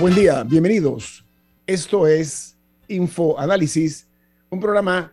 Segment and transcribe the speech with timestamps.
[0.00, 1.24] Buen día, bienvenidos.
[1.66, 4.08] Esto es Info Análisis,
[4.48, 5.12] un programa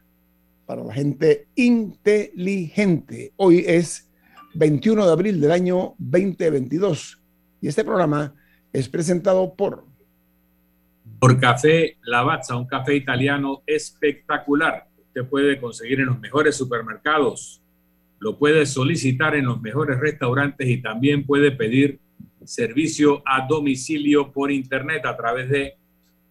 [0.66, 3.34] para la gente inteligente.
[3.36, 4.10] Hoy es
[4.56, 7.22] 21 de abril del año 2022
[7.62, 8.34] y este programa
[8.72, 9.86] es presentado por...
[11.20, 14.88] Por Café Lavazza, un café italiano espectacular.
[15.08, 17.62] Usted puede conseguir en los mejores supermercados,
[18.20, 22.00] lo puede solicitar en los mejores restaurantes y también puede pedir
[22.50, 25.76] servicio a domicilio por internet a través de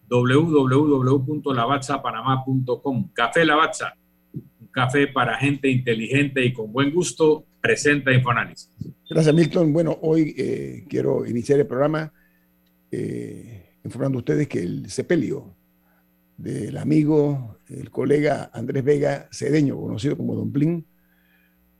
[0.09, 3.09] www.lavazzapanamá.com.
[3.13, 3.93] Café Lavazza,
[4.33, 8.69] un café para gente inteligente y con buen gusto, presenta Infoanálisis.
[9.09, 9.71] Gracias, Milton.
[9.71, 12.11] Bueno, hoy eh, quiero iniciar el programa
[12.91, 15.55] eh, informando a ustedes que el sepelio
[16.35, 20.85] del amigo, el colega Andrés Vega Cedeño, conocido como Don Plin,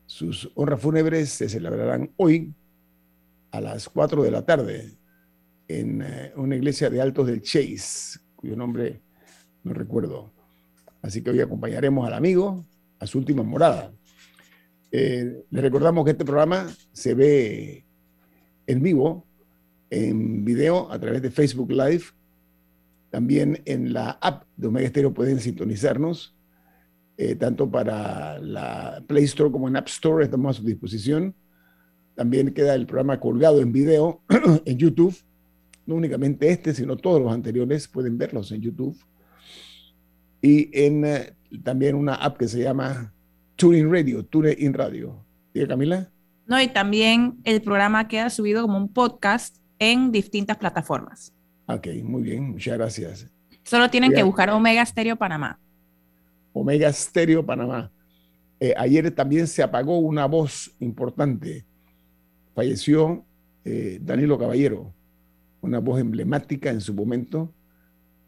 [0.06, 2.54] sus honras fúnebres se celebrarán hoy
[3.50, 4.98] a las 4 de la tarde
[5.68, 9.02] en eh, una iglesia de Altos del Chase, cuyo nombre
[9.62, 10.32] no recuerdo.
[11.02, 12.66] Así que hoy acompañaremos al amigo
[12.98, 13.92] a su última morada.
[14.92, 17.84] Eh, les recordamos que este programa se ve
[18.66, 19.26] en vivo,
[19.88, 22.04] en video, a través de Facebook Live.
[23.10, 26.36] También en la app de Omega Stereo pueden sintonizarnos,
[27.16, 31.34] eh, tanto para la Play Store como en App Store, estamos a su disposición.
[32.20, 34.20] También queda el programa colgado en video
[34.66, 35.16] en YouTube.
[35.86, 38.94] No únicamente este, sino todos los anteriores pueden verlos en YouTube.
[40.42, 41.32] Y en eh,
[41.64, 43.10] también una app que se llama
[43.56, 45.24] TuneIn Radio, TuneIn Radio.
[45.54, 46.10] ¿Diga Camila?
[46.44, 51.32] No, y también el programa queda subido como un podcast en distintas plataformas.
[51.68, 53.26] Ok, muy bien, muchas gracias.
[53.62, 55.58] Solo tienen que buscar Omega Stereo Panamá.
[56.52, 57.90] Omega Stereo Panamá.
[58.60, 61.64] Eh, ayer también se apagó una voz importante
[62.60, 63.24] falleció
[63.64, 64.92] eh, Danilo Caballero,
[65.62, 67.54] una voz emblemática en su momento,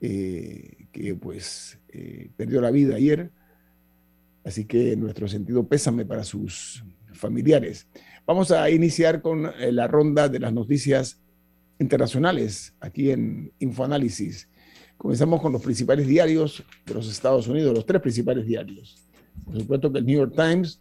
[0.01, 3.31] eh, que pues eh, perdió la vida ayer.
[4.43, 6.83] Así que nuestro sentido pésame para sus
[7.13, 7.87] familiares.
[8.27, 11.21] Vamos a iniciar con la ronda de las noticias
[11.79, 14.49] internacionales aquí en Infoanálisis.
[14.97, 18.97] Comenzamos con los principales diarios de los Estados Unidos, los tres principales diarios.
[19.45, 20.81] Por supuesto que el New York Times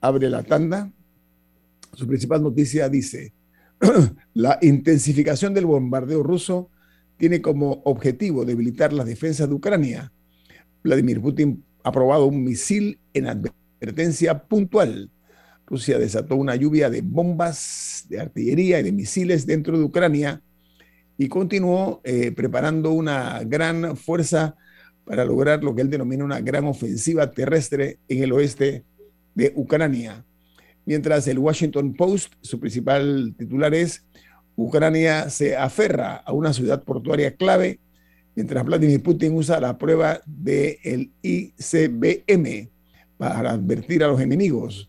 [0.00, 0.92] abre la tanda
[1.94, 3.32] su principal noticia dice,
[4.34, 6.70] la intensificación del bombardeo ruso
[7.16, 10.12] tiene como objetivo debilitar las defensas de Ucrania.
[10.82, 15.10] Vladimir Putin ha probado un misil en advertencia puntual.
[15.66, 20.40] Rusia desató una lluvia de bombas, de artillería y de misiles dentro de Ucrania
[21.18, 24.56] y continuó eh, preparando una gran fuerza
[25.04, 28.84] para lograr lo que él denomina una gran ofensiva terrestre en el oeste
[29.34, 30.24] de Ucrania
[30.88, 34.06] mientras el Washington Post, su principal titular es
[34.56, 37.78] Ucrania se aferra a una ciudad portuaria clave,
[38.34, 42.70] mientras Vladimir Putin usa la prueba del ICBM
[43.18, 44.88] para advertir a los enemigos.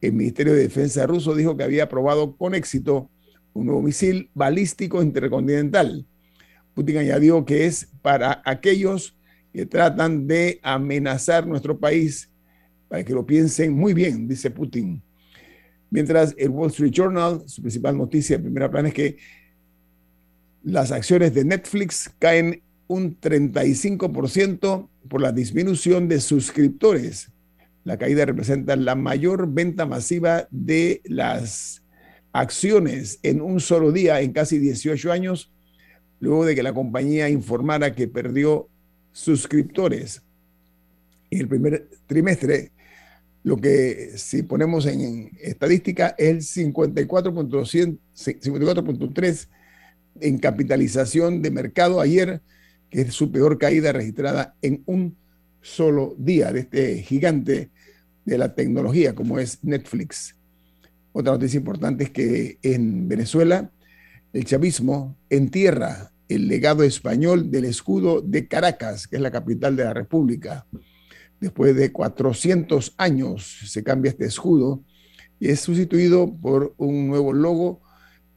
[0.00, 3.10] El Ministerio de Defensa ruso dijo que había probado con éxito
[3.52, 6.06] un nuevo misil balístico intercontinental.
[6.72, 9.14] Putin añadió que es para aquellos
[9.52, 12.30] que tratan de amenazar nuestro país,
[12.88, 15.02] para que lo piensen muy bien, dice Putin.
[15.90, 19.16] Mientras el Wall Street Journal, su principal noticia en primera plana es que
[20.62, 27.30] las acciones de Netflix caen un 35% por la disminución de suscriptores.
[27.84, 31.82] La caída representa la mayor venta masiva de las
[32.32, 35.52] acciones en un solo día en casi 18 años,
[36.20, 38.68] luego de que la compañía informara que perdió
[39.12, 40.22] suscriptores.
[41.30, 42.72] En el primer trimestre,
[43.48, 49.48] lo que si ponemos en, estadística es el 54.3
[50.20, 52.42] en capitalización de mercado ayer,
[52.90, 55.16] que es su peor caída registrada en un
[55.62, 57.70] solo día de este gigante
[58.26, 60.36] de la tecnología como es Netflix.
[61.12, 63.72] Otra noticia importante es que en Venezuela
[64.34, 69.84] el chavismo entierra el legado español del escudo de Caracas, que es la capital de
[69.84, 70.66] la República.
[71.40, 74.82] Después de 400 años se cambia este escudo
[75.38, 77.80] y es sustituido por un nuevo logo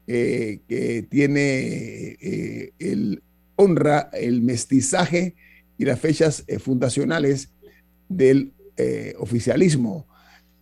[0.08, 3.24] eh, que tiene eh, el
[3.56, 5.36] honra el mestizaje
[5.78, 7.54] y las fechas eh, fundacionales
[8.10, 8.54] del
[9.20, 10.08] oficialismo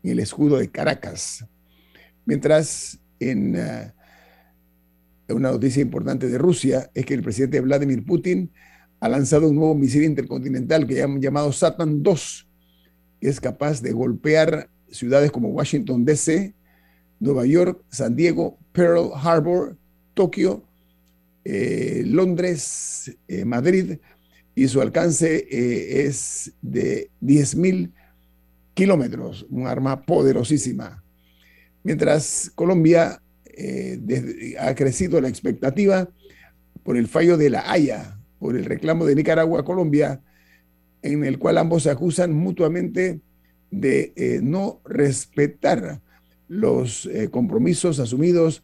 [0.04, 1.46] en el escudo de Caracas.
[2.26, 3.56] Mientras en
[5.30, 8.52] una noticia importante de Rusia es que el presidente Vladimir Putin
[9.00, 12.48] ha lanzado un nuevo misil intercontinental que llaman llamado Satan 2,
[13.22, 16.54] que es capaz de golpear ciudades como Washington, D.C.,
[17.20, 19.78] Nueva York, San Diego, Pearl Harbor,
[20.14, 20.64] Tokio,
[21.44, 23.98] eh, Londres, eh, Madrid,
[24.56, 27.92] y su alcance eh, es de 10.000
[28.74, 31.04] kilómetros, un arma poderosísima.
[31.84, 33.22] Mientras Colombia
[34.60, 36.10] ha crecido la expectativa
[36.84, 40.22] por el fallo de la Haya, por el reclamo de Nicaragua a Colombia,
[41.02, 43.22] en el cual ambos se acusan mutuamente
[43.72, 46.02] de no respetar
[46.50, 48.64] los eh, compromisos asumidos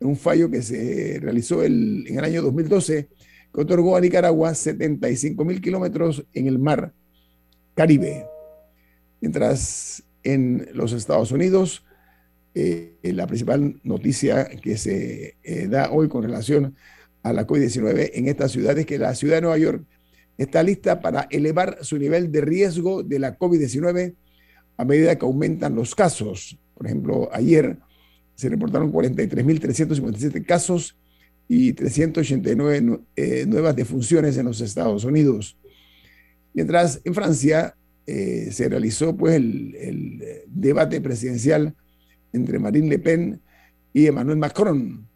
[0.00, 3.08] en un fallo que se realizó en el año 2012
[3.54, 6.92] que otorgó a Nicaragua 75 mil kilómetros en el mar
[7.74, 8.26] Caribe.
[9.20, 11.84] Mientras en los Estados Unidos,
[12.54, 16.72] eh, la principal noticia que se eh, da hoy con relación a
[17.32, 19.84] la COVID-19 en esta ciudad es que la ciudad de Nueva York
[20.36, 24.14] está lista para elevar su nivel de riesgo de la COVID-19
[24.76, 26.58] a medida que aumentan los casos.
[26.74, 27.78] Por ejemplo, ayer
[28.34, 30.96] se reportaron 43.357 casos
[31.48, 35.56] y 389 eh, nuevas defunciones en los Estados Unidos.
[36.52, 41.74] Mientras en Francia eh, se realizó pues, el, el, debate presidencial
[42.32, 43.40] entre Marine Le Pen
[43.92, 45.06] y Emmanuel Macron,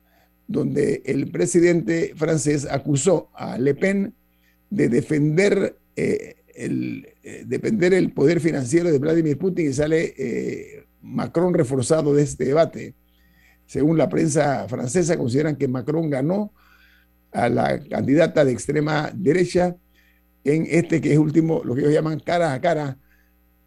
[0.49, 4.15] donde el presidente francés acusó a Le Pen
[4.71, 7.07] de defender eh, el,
[7.47, 12.95] defender el poder financiero de Vladimir Putin y sale Macron reforzado de este debate.
[13.67, 16.53] Según la prensa francesa, consideran que Macron ganó
[17.33, 19.77] a la candidata de extrema derecha
[20.45, 22.99] en este que es último, lo que ellos llaman cara a cara,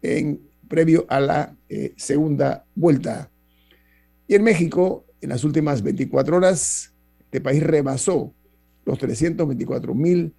[0.00, 3.30] en previo a la eh, segunda vuelta.
[4.26, 8.34] Y en México, en las últimas 24 horas, este país rebasó
[8.84, 10.34] los 324 mil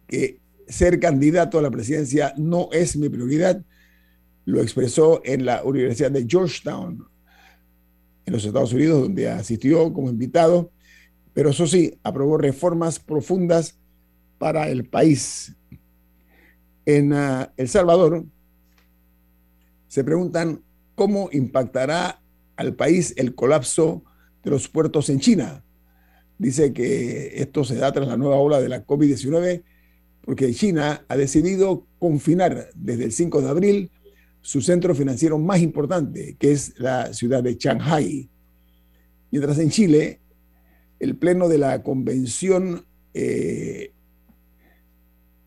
[0.07, 3.63] que ser candidato a la presidencia no es mi prioridad.
[4.45, 7.07] Lo expresó en la Universidad de Georgetown,
[8.25, 10.71] en los Estados Unidos, donde asistió como invitado,
[11.33, 13.77] pero eso sí, aprobó reformas profundas
[14.37, 15.55] para el país.
[16.85, 18.25] En uh, El Salvador
[19.87, 20.63] se preguntan
[20.99, 22.21] cómo impactará
[22.57, 24.03] al país el colapso
[24.43, 25.63] de los puertos en China.
[26.37, 29.63] Dice que esto se da tras la nueva ola de la COVID-19
[30.25, 33.91] porque China ha decidido confinar desde el 5 de abril
[34.41, 38.29] su centro financiero más importante, que es la ciudad de Shanghai.
[39.31, 40.19] Mientras en Chile,
[40.99, 43.93] el Pleno de la Convención eh,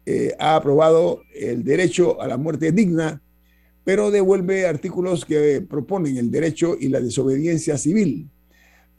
[0.06, 3.20] eh, ha aprobado el derecho a la muerte digna,
[3.84, 8.28] pero devuelve artículos que proponen el derecho y la desobediencia civil,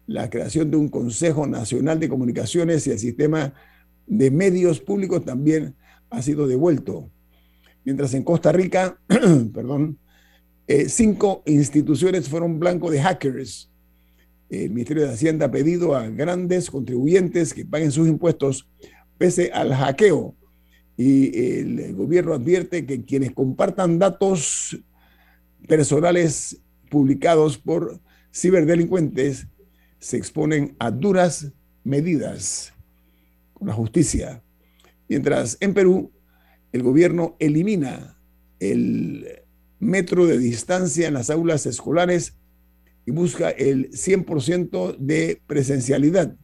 [0.07, 3.53] la creación de un Consejo Nacional de Comunicaciones y el sistema
[4.05, 5.75] de medios públicos también
[6.09, 7.09] ha sido devuelto.
[7.85, 8.99] Mientras en Costa Rica,
[9.53, 9.97] perdón,
[10.67, 13.69] eh, cinco instituciones fueron blanco de hackers.
[14.49, 18.69] El Ministerio de Hacienda ha pedido a grandes contribuyentes que paguen sus impuestos
[19.17, 20.35] pese al hackeo.
[20.95, 24.77] Y el gobierno advierte que quienes compartan datos
[25.67, 27.99] personales publicados por
[28.33, 29.47] ciberdelincuentes
[29.99, 31.51] se exponen a duras
[31.83, 32.73] medidas
[33.65, 34.43] la justicia.
[35.07, 36.11] Mientras en Perú
[36.71, 38.17] el gobierno elimina
[38.59, 39.43] el
[39.79, 42.35] metro de distancia en las aulas escolares
[43.05, 46.35] y busca el 100% de presencialidad.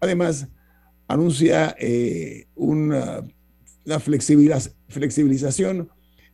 [0.00, 0.48] Además,
[1.06, 2.46] anuncia eh,
[3.84, 5.90] una, flexibilización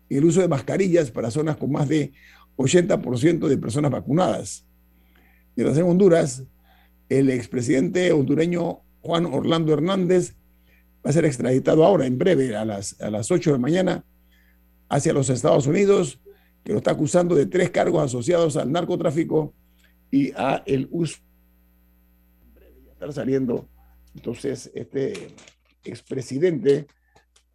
[0.09, 2.13] en el uso de mascarillas para zonas con más de
[2.57, 4.67] 80% de personas vacunadas.
[5.57, 6.45] Mientras en Honduras,
[7.09, 10.35] el expresidente hondureño Juan Orlando Hernández
[11.05, 14.05] va a ser extraditado ahora, en breve, a las, a las 8 de la mañana,
[14.89, 16.21] hacia los Estados Unidos,
[16.65, 19.55] que lo está acusando de tres cargos asociados al narcotráfico
[20.11, 21.19] y a el uso.
[22.93, 23.69] Estar saliendo,
[24.15, 25.35] entonces, este
[25.85, 26.87] expresidente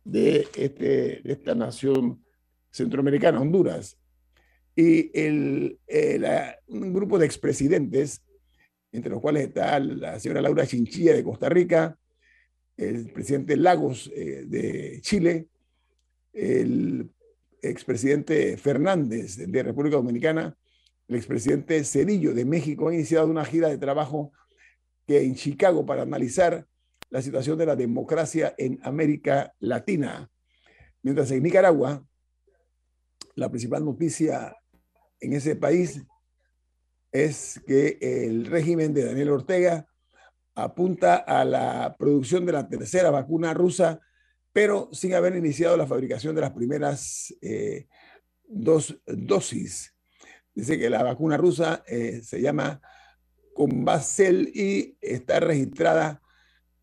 [0.06, 2.24] de, este, de esta nación
[2.72, 3.98] centroamericana, Honduras.
[4.76, 5.80] Y el,
[6.68, 8.24] un grupo de expresidentes,
[8.92, 11.98] entre los cuales está la señora Laura Chinchilla de Costa Rica,
[12.78, 15.48] el presidente Lagos eh, de Chile,
[16.34, 17.10] el
[17.62, 20.58] expresidente Fernández de República Dominicana,
[21.08, 24.34] el expresidente Cedillo de México, han iniciado una gira de trabajo
[25.08, 26.68] que en Chicago para analizar
[27.10, 30.30] la situación de la democracia en América Latina.
[31.02, 32.04] Mientras en Nicaragua,
[33.36, 34.56] la principal noticia
[35.20, 36.02] en ese país
[37.12, 39.88] es que el régimen de Daniel Ortega
[40.56, 44.00] apunta a la producción de la tercera vacuna rusa,
[44.52, 47.88] pero sin haber iniciado la fabricación de las primeras eh,
[48.48, 49.94] dos dosis.
[50.54, 52.82] Dice que la vacuna rusa eh, se llama
[53.54, 56.22] Combacel y está registrada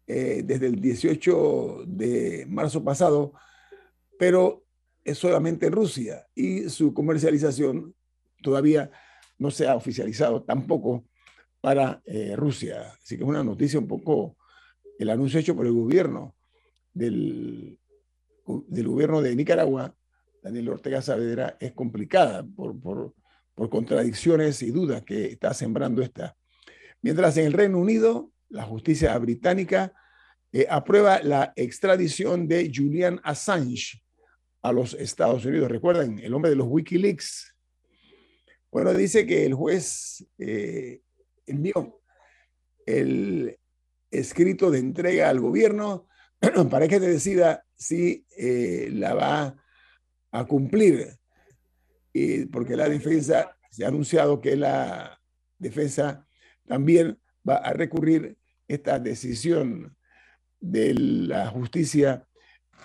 [0.06, 3.32] eh, desde el 18 de marzo pasado,
[4.18, 4.64] pero
[5.04, 7.94] es solamente en Rusia y su comercialización
[8.42, 8.90] todavía
[9.38, 11.04] no se ha oficializado tampoco
[11.60, 12.92] para eh, Rusia.
[13.02, 14.36] Así que es una noticia un poco,
[14.98, 16.34] el anuncio hecho por el gobierno
[16.92, 17.78] del,
[18.46, 19.94] del gobierno de Nicaragua,
[20.42, 23.14] Daniel Ortega Saavedra, es complicada por, por,
[23.54, 26.36] por contradicciones y dudas que está sembrando esta.
[27.00, 29.92] Mientras en el Reino Unido, la justicia británica
[30.52, 34.02] eh, aprueba la extradición de Julian Assange
[34.60, 35.70] a los Estados Unidos.
[35.70, 37.54] Recuerden, el hombre de los Wikileaks.
[38.70, 41.00] Bueno, dice que el juez eh,
[41.46, 42.00] envió
[42.84, 43.58] el
[44.10, 46.06] escrito de entrega al gobierno
[46.70, 49.56] para que decida si eh, la va
[50.30, 51.16] a cumplir,
[52.50, 55.20] porque la defensa se ha anunciado que la
[55.58, 56.26] defensa
[56.66, 57.18] también
[57.48, 58.36] va a recurrir
[58.74, 59.96] esta decisión
[60.60, 62.26] de la justicia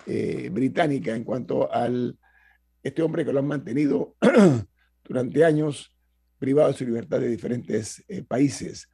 [0.06, 2.18] eh, británica en cuanto al
[2.82, 4.16] este hombre que lo han mantenido
[5.04, 5.94] durante años
[6.38, 8.88] privado de su libertad de diferentes eh, países.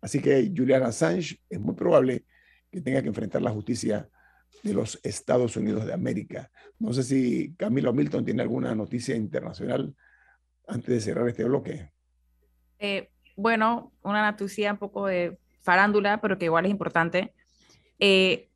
[0.00, 2.24] Así que Julian Assange es muy probable
[2.70, 4.08] que tenga que enfrentar la justicia
[4.62, 6.50] de los Estados Unidos de América.
[6.78, 9.94] No sé si Camilo Milton tiene alguna noticia internacional
[10.68, 11.92] antes de cerrar este bloque.
[12.78, 17.34] Eh, bueno, una noticia un poco de farándula, pero que igual es importante.
[17.98, 18.48] Eh,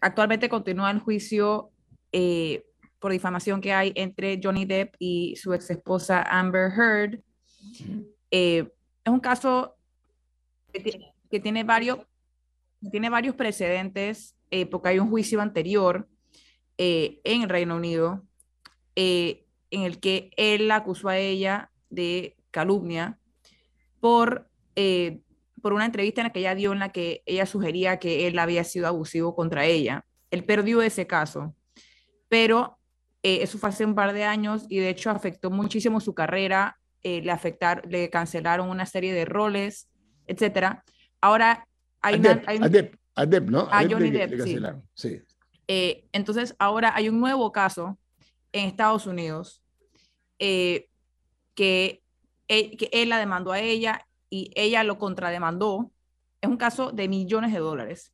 [0.00, 1.70] actualmente continúa el juicio
[2.12, 2.64] eh,
[3.00, 7.20] por difamación que hay entre Johnny Depp y su ex esposa Amber Heard.
[8.30, 8.70] Eh,
[9.04, 9.76] es un caso
[10.72, 11.98] que, tiene, varios,
[12.90, 14.36] tiene varios precedentes,
[14.70, 16.08] porque hay un juicio anterior
[16.78, 18.22] en el Reino Unido
[18.94, 23.18] en el que él acusó a ella de calumnia
[23.98, 24.48] por
[25.64, 28.38] por una entrevista en la que ella dio en la que ella sugería que él
[28.38, 30.04] había sido abusivo contra ella.
[30.30, 31.56] Él perdió ese caso,
[32.28, 32.78] pero
[33.22, 36.78] eh, eso fue hace un par de años y de hecho afectó muchísimo su carrera,
[37.02, 39.88] eh, le, afectar, le cancelaron una serie de roles,
[40.26, 40.80] etc.
[41.22, 41.66] Ahora
[42.02, 42.42] hay una...
[43.14, 43.60] a Depp, ¿no?
[43.70, 45.22] A, Johnny Depp, sí.
[45.66, 47.98] Eh, entonces ahora hay un nuevo caso
[48.52, 49.62] en Estados Unidos
[50.38, 50.90] que,
[51.54, 52.02] que
[52.92, 55.92] él la demandó a ella y ella lo contrademandó.
[56.40, 58.12] Es un caso de millones de dólares.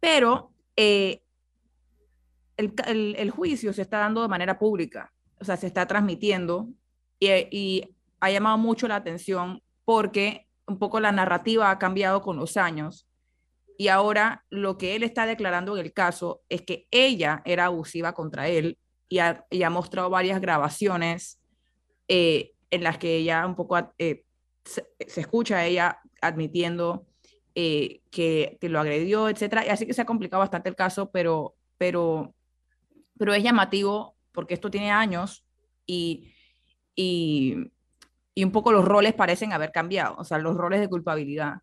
[0.00, 1.22] Pero eh,
[2.56, 6.68] el, juicio se está dando de manera pública, o sea, se está transmitiendo
[7.20, 7.84] y,
[8.18, 13.08] ha llamado mucho la atención porque un poco la narrativa ha cambiado con los años
[13.78, 18.12] y ahora lo que él está declarando en el caso es que ella era abusiva
[18.12, 21.40] contra él y ha, mostrado varias grabaciones
[22.06, 24.24] eh, en las que ella un poco eh,
[24.64, 27.06] se, escucha a ella admitiendo
[27.54, 29.66] eh, que, lo agredió, etcétera.
[29.66, 32.34] Y así que se ha complicado bastante el caso, pero, pero,
[33.18, 35.44] pero es llamativo porque esto tiene años
[35.86, 36.32] y,
[36.94, 37.70] y,
[38.36, 41.56] un poco los roles parecen haber cambiado, o sea, los roles de culpabilidad.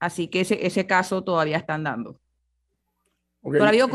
[0.00, 2.20] Así que ese, ese caso todavía están dando.
[3.44, 3.88] ha, habido,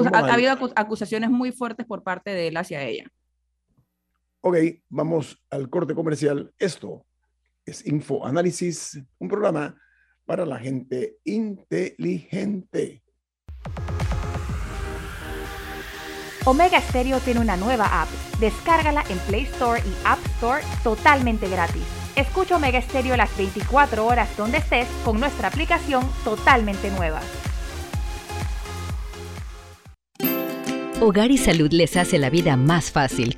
[0.75, 3.09] acusaciones muy fuertes por parte de él hacia ella.
[4.41, 4.57] Ok,
[4.89, 6.53] vamos al corte comercial.
[6.59, 7.05] Esto
[7.65, 9.75] es Info Análisis, un programa
[10.25, 13.03] para la gente inteligente.
[16.45, 18.09] Omega Stereo tiene una nueva app.
[18.39, 21.83] Descárgala en Play Store y App Store totalmente gratis.
[22.15, 27.21] Escucha Omega Stereo las 24 horas donde estés con nuestra aplicación totalmente nueva.
[31.01, 33.37] Hogar y Salud les hace la vida más fácil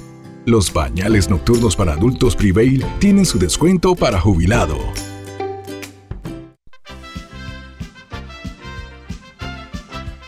[0.51, 4.77] Los pañales nocturnos para adultos Prevail tienen su descuento para jubilado.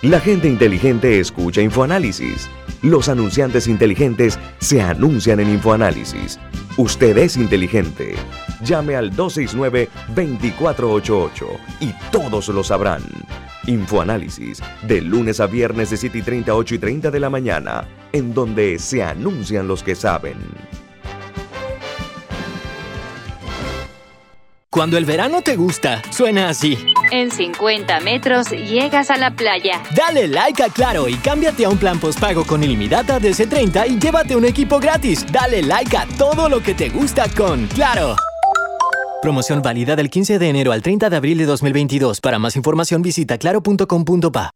[0.02, 2.50] La gente inteligente escucha InfoAnálisis.
[2.82, 6.40] Los anunciantes inteligentes se anuncian en InfoAnálisis.
[6.78, 8.16] Usted es inteligente.
[8.64, 11.46] Llame al 269-2488
[11.82, 13.04] y todos lo sabrán.
[13.68, 17.86] Infoanálisis, de lunes a viernes de 7 y 30, 8 y 30 de la mañana,
[18.12, 20.38] en donde se anuncian los que saben.
[24.70, 26.76] Cuando el verano te gusta, suena así.
[27.12, 29.84] En 50 metros llegas a la playa.
[29.96, 34.00] Dale like a Claro y cámbiate a un plan postpago con ilimitada de C30 y
[34.00, 35.24] llévate un equipo gratis.
[35.32, 38.16] Dale like a todo lo que te gusta con Claro.
[39.24, 42.20] Promoción válida del 15 de enero al 30 de abril de 2022.
[42.20, 44.50] Para más información visita claro.com.pa.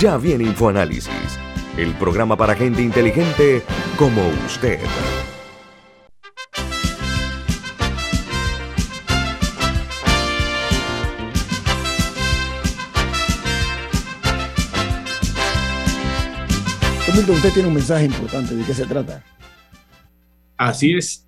[0.00, 1.10] Ya viene InfoAnálisis,
[1.76, 3.64] el programa para gente inteligente
[3.96, 4.78] como usted.
[17.32, 18.54] usted tiene un mensaje importante.
[18.54, 19.24] ¿De qué se trata?
[20.56, 21.27] Así es.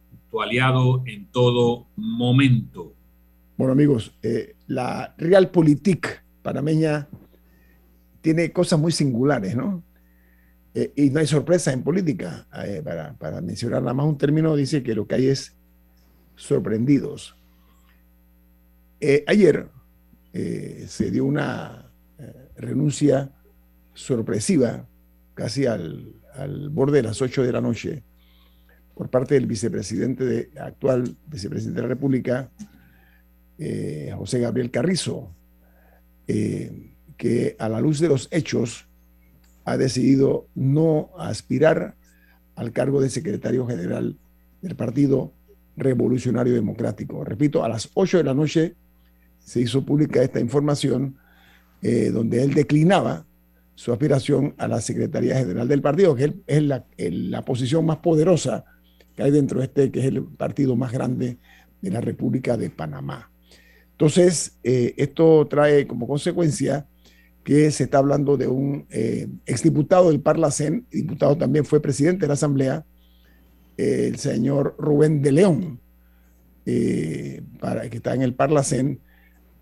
[0.31, 2.95] tu aliado en todo momento.
[3.57, 7.07] Bueno, amigos, eh, la Realpolitik panameña
[8.21, 9.83] tiene cosas muy singulares, ¿no?
[10.73, 12.47] Eh, y no hay sorpresa en política.
[12.65, 15.55] Eh, para, mencionar nada más un término, dice que lo que hay es
[16.35, 17.35] sorprendidos.
[19.27, 19.67] ayer
[20.33, 21.91] se dio una
[22.55, 23.31] renuncia
[23.93, 24.87] sorpresiva,
[25.33, 28.03] casi al, al borde de las 8 de la noche,
[29.01, 32.51] por parte del vicepresidente de, actual vicepresidente de la República,
[33.57, 35.33] eh, José Gabriel Carrizo,
[36.27, 38.85] eh, que a la luz de los hechos
[39.65, 41.95] ha decidido no aspirar
[42.53, 44.19] al cargo de secretario general
[44.61, 45.33] del Partido
[45.77, 47.23] Revolucionario Democrático.
[47.23, 48.75] Repito, a las 8 de la noche
[49.39, 51.17] se hizo pública esta información
[51.81, 53.25] eh, donde él declinaba
[53.73, 58.65] su aspiración a la Secretaría General del partido, que es la, la posición más poderosa
[59.15, 61.37] que hay dentro de este, que es el partido más grande
[61.81, 63.31] de la República de Panamá.
[64.01, 66.87] Entonces, eh, esto trae como consecuencia
[67.43, 72.27] que se está hablando de un eh, exdiputado del Parlacén, diputado también fue presidente de
[72.27, 72.83] la Asamblea,
[73.77, 75.79] el señor Rubén de León,
[76.65, 78.99] eh, para, que está en el Parlacén,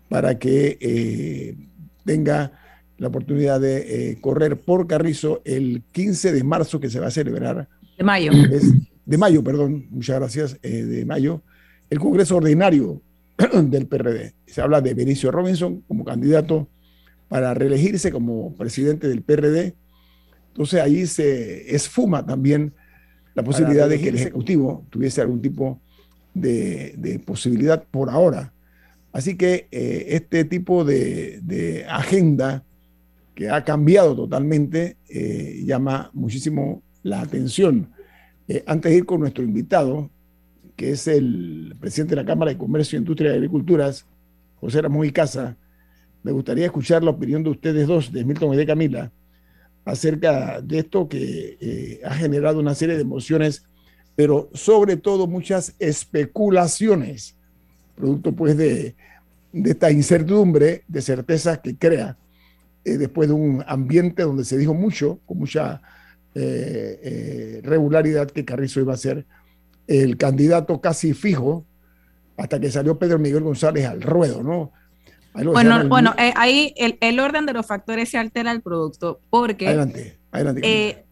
[0.08, 1.56] para que
[2.04, 2.52] tenga
[2.98, 7.68] la oportunidad de correr por Carrizo el 15 de marzo que se va a celebrar.
[7.96, 8.32] De mayo
[9.10, 11.42] de mayo, perdón, muchas gracias, eh, de mayo,
[11.90, 13.02] el Congreso Ordinario
[13.64, 14.34] del PRD.
[14.46, 16.68] Se habla de Benicio Robinson como candidato
[17.28, 19.74] para reelegirse como presidente del PRD.
[20.52, 22.72] Entonces ahí se esfuma también
[23.34, 25.80] la posibilidad de que el Ejecutivo tuviese algún tipo
[26.32, 28.52] de, posibilidad por ahora.
[29.12, 32.62] Así que eh, este tipo de, agenda
[33.34, 37.88] que ha cambiado totalmente eh, llama muchísimo la atención.
[38.50, 40.10] Eh, antes de ir con nuestro invitado,
[40.74, 44.06] que es el presidente de la Cámara de Comercio, Industria y Agriculturas,
[44.60, 45.56] José Ramón y Casa,
[46.24, 49.12] me gustaría escuchar la opinión de ustedes dos, de Milton y de Camila,
[49.84, 53.68] acerca de esto que eh, ha generado una serie de emociones,
[54.16, 57.36] pero sobre todo muchas especulaciones,
[57.94, 58.96] producto pues de,
[59.52, 62.16] esta incertidumbre, de certezas que crea
[62.84, 65.80] eh, después de un ambiente donde se dijo mucho, con mucha
[66.34, 69.26] eh, regularidad, que Carrizo iba a ser
[69.86, 71.66] el candidato casi fijo
[72.36, 74.72] hasta que salió Pedro Miguel González al ruedo, ¿no?
[75.32, 80.18] bueno, bueno eh, ahí el, orden de los factores se altera el producto porque adelante,
[80.32, 81.04] adelante, eh,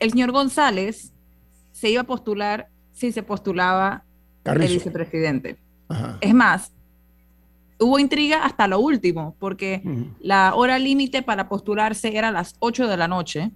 [0.00, 1.12] el señor González
[1.70, 4.04] se iba a postular si se postulaba
[4.44, 5.58] el vicepresidente.
[6.20, 6.72] Es más,
[7.78, 9.82] hubo intriga hasta lo último, porque
[10.20, 13.50] la hora límite para postularse era las 8 de la noche.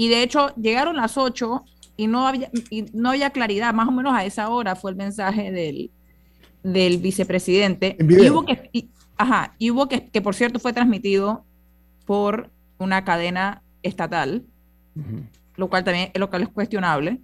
[0.00, 1.64] Y de hecho llegaron las 8
[1.96, 4.96] y no había, y no había claridad, más o menos a esa hora fue el
[4.96, 5.90] mensaje del,
[6.62, 7.96] del vicepresidente.
[7.98, 11.44] Y hubo que, ajá, y hubo que, que, por cierto, fue transmitido
[12.06, 14.44] por una cadena estatal,
[15.56, 17.20] lo cual también lo cual es cuestionable.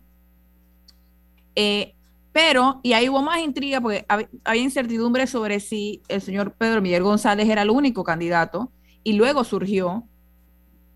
[1.54, 1.94] Eh,
[2.32, 7.04] pero, y ahí hubo más intriga porque había, incertidumbre sobre si el señor Pedro Miguel
[7.04, 8.72] González era el único candidato,
[9.04, 10.08] y luego surgió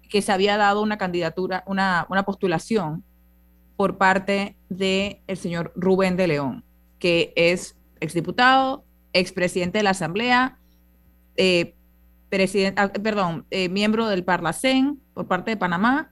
[0.08, 3.04] que se había dado una candidatura, una, una postulación
[3.76, 6.64] por parte del el señor Rubén de León,
[6.98, 10.58] que es exdiputado, expresidente de la Asamblea,
[11.36, 11.74] eh,
[12.76, 16.10] ah, perdón, eh, miembro del Parlacén por parte de Panamá.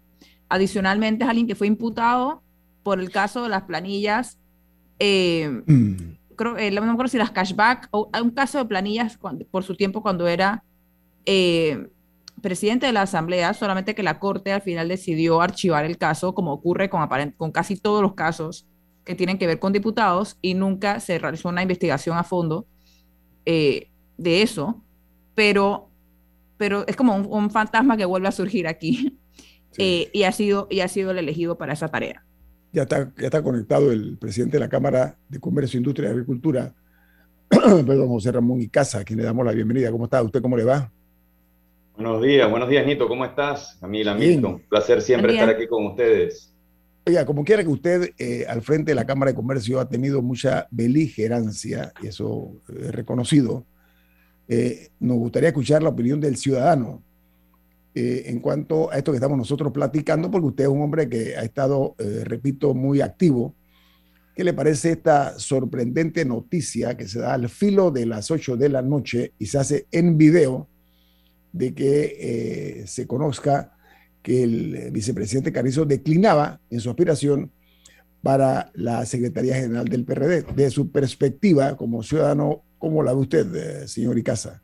[0.48, 2.42] Adicionalmente es alguien que fue imputado
[2.82, 4.38] por el caso de las planillas,
[5.00, 5.94] eh, mm.
[6.36, 9.18] creo, no me acuerdo si las cashback, o un caso de planillas
[9.50, 10.62] por su tiempo cuando era
[12.40, 16.52] presidente de la Asamblea, solamente que la Corte al final decidió archivar el caso, como
[16.52, 18.66] ocurre con, con casi todos los casos
[19.04, 22.66] que tienen que ver con diputados y nunca se realizó una investigación a fondo
[23.44, 24.82] eh, de eso,
[25.34, 25.88] pero,
[26.56, 29.18] pero es como un, fantasma que vuelve a surgir aquí
[29.78, 32.24] eh, y, ha sido, y ha sido el elegido para esa tarea.
[32.72, 36.74] Ya está, ya está conectado el presidente de la Cámara de Comercio, Industria y Agricultura,
[37.48, 39.92] perdón, José Ramón Icaza, a quien le damos la bienvenida.
[39.92, 40.20] ¿Cómo está?
[40.22, 40.92] ¿Usted cómo le va?
[41.96, 43.08] Buenos días, buenos días, Nito.
[43.08, 43.78] ¿Cómo estás?
[43.80, 44.62] Camila, Milton.
[44.68, 46.52] Placer siempre estar aquí con ustedes.
[47.06, 50.20] Oiga, como quiera que usted eh, al frente de la Cámara de Comercio ha tenido
[50.20, 53.64] mucha beligerancia, y eso es reconocido,
[54.46, 57.02] eh, nos gustaría escuchar la opinión del ciudadano
[57.94, 61.34] eh, en cuanto a esto que estamos nosotros platicando, porque usted es un hombre que
[61.34, 63.54] ha estado, repito, muy activo.
[64.34, 68.68] ¿Qué le parece esta sorprendente noticia que se da al filo de las 8 de
[68.68, 70.68] la noche y se hace en video
[71.56, 73.76] de que se conozca
[74.26, 77.52] que el eh, vicepresidente Carrizo declinaba en su aspiración
[78.24, 80.42] para la Secretaría General del PRD.
[80.52, 84.60] De su perspectiva como ciudadano, ¿cómo la ve usted, eh, señor Icaza?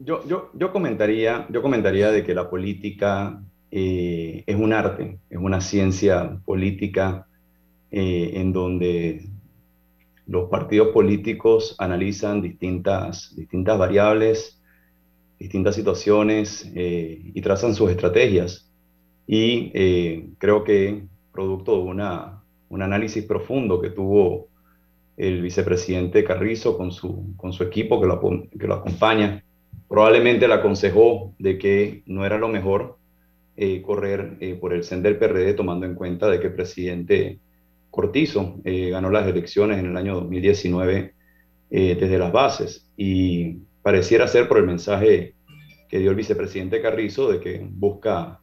[0.00, 5.38] yo, yo, yo, comentaría, yo comentaría de que la política eh, es un arte, es
[5.38, 7.28] una ciencia política
[7.96, 9.28] en donde
[10.26, 14.60] los partidos políticos analizan distintas, distintas variables
[15.38, 18.70] distintas situaciones eh, y trazan sus estrategias.
[19.26, 24.48] Y eh, creo que producto de una, un análisis profundo que tuvo
[25.16, 29.44] el vicepresidente Carrizo con su, con su equipo que lo, que lo acompaña,
[29.88, 32.98] probablemente le aconsejó de que no era lo mejor
[33.56, 37.38] eh, correr por el CEN del PRD tomando en cuenta de que el presidente
[37.90, 41.14] Cortizo ganó las elecciones en el año 2019
[41.70, 45.34] desde las bases y pareciera ser por el mensaje
[45.90, 48.40] que dio el vicepresidente Carrizo de que busca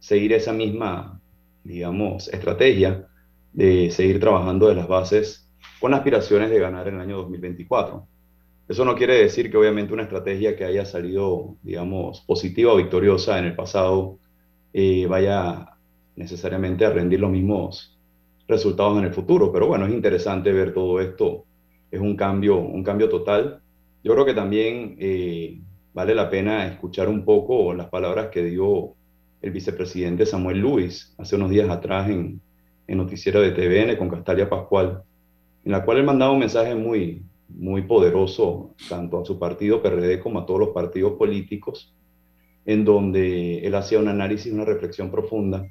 [0.00, 1.22] seguir esa misma,
[1.62, 3.06] digamos, estrategia
[3.52, 5.48] de seguir trabajando de las bases
[5.78, 8.04] con aspiraciones de ganar en el año 2024.
[8.68, 13.38] Eso no quiere decir que obviamente una estrategia que haya salido, digamos, positiva o victoriosa
[13.38, 14.18] en el pasado
[14.72, 15.68] eh, vaya
[16.16, 17.96] necesariamente a rendir los mismos
[18.48, 19.52] resultados en el futuro.
[19.52, 21.44] Pero bueno, es interesante ver todo esto.
[21.92, 23.62] Es un cambio, un cambio total
[24.02, 25.60] yo creo que también eh,
[25.92, 28.94] vale la pena escuchar un poco las palabras que dio
[29.42, 32.40] el vicepresidente Samuel Luis hace unos días atrás en,
[32.86, 35.02] en Noticiero de TVN con Castalia Pascual,
[35.64, 40.20] en la cual él mandaba un mensaje muy, muy poderoso tanto a su partido PRD
[40.20, 41.94] como a todos los partidos políticos,
[42.66, 45.66] en donde él hacía un análisis, una reflexión profunda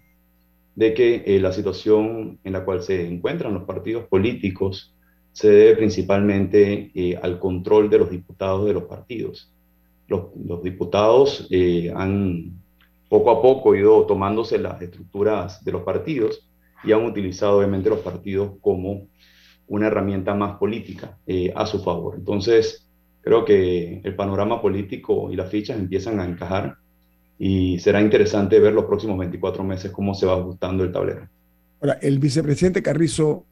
[0.76, 4.96] de que eh, la situación en la cual se encuentran los partidos políticos
[5.32, 9.54] se debe principalmente eh, al control de los diputados de los partidos.
[10.08, 12.54] Los, diputados eh, han
[13.08, 16.48] poco a poco ido tomándose las estructuras de los partidos
[16.84, 19.08] y han utilizado obviamente los partidos como
[19.68, 22.16] una herramienta más política eh, a su favor.
[22.18, 22.90] Entonces,
[23.22, 26.78] creo que el panorama político y las fichas empiezan a encajar
[27.38, 31.30] y será interesante ver los próximos 24 meses cómo se va ajustando el tablero.
[31.82, 33.46] Ahora, el vicepresidente Carrizo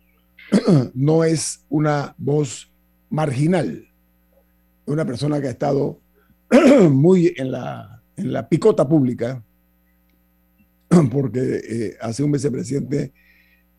[0.94, 2.72] no es una voz
[3.10, 3.88] marginal,
[4.86, 6.00] una persona que ha estado
[6.90, 9.44] muy en la, en la picota pública,
[11.12, 13.14] porque eh, ha sido un vicepresidente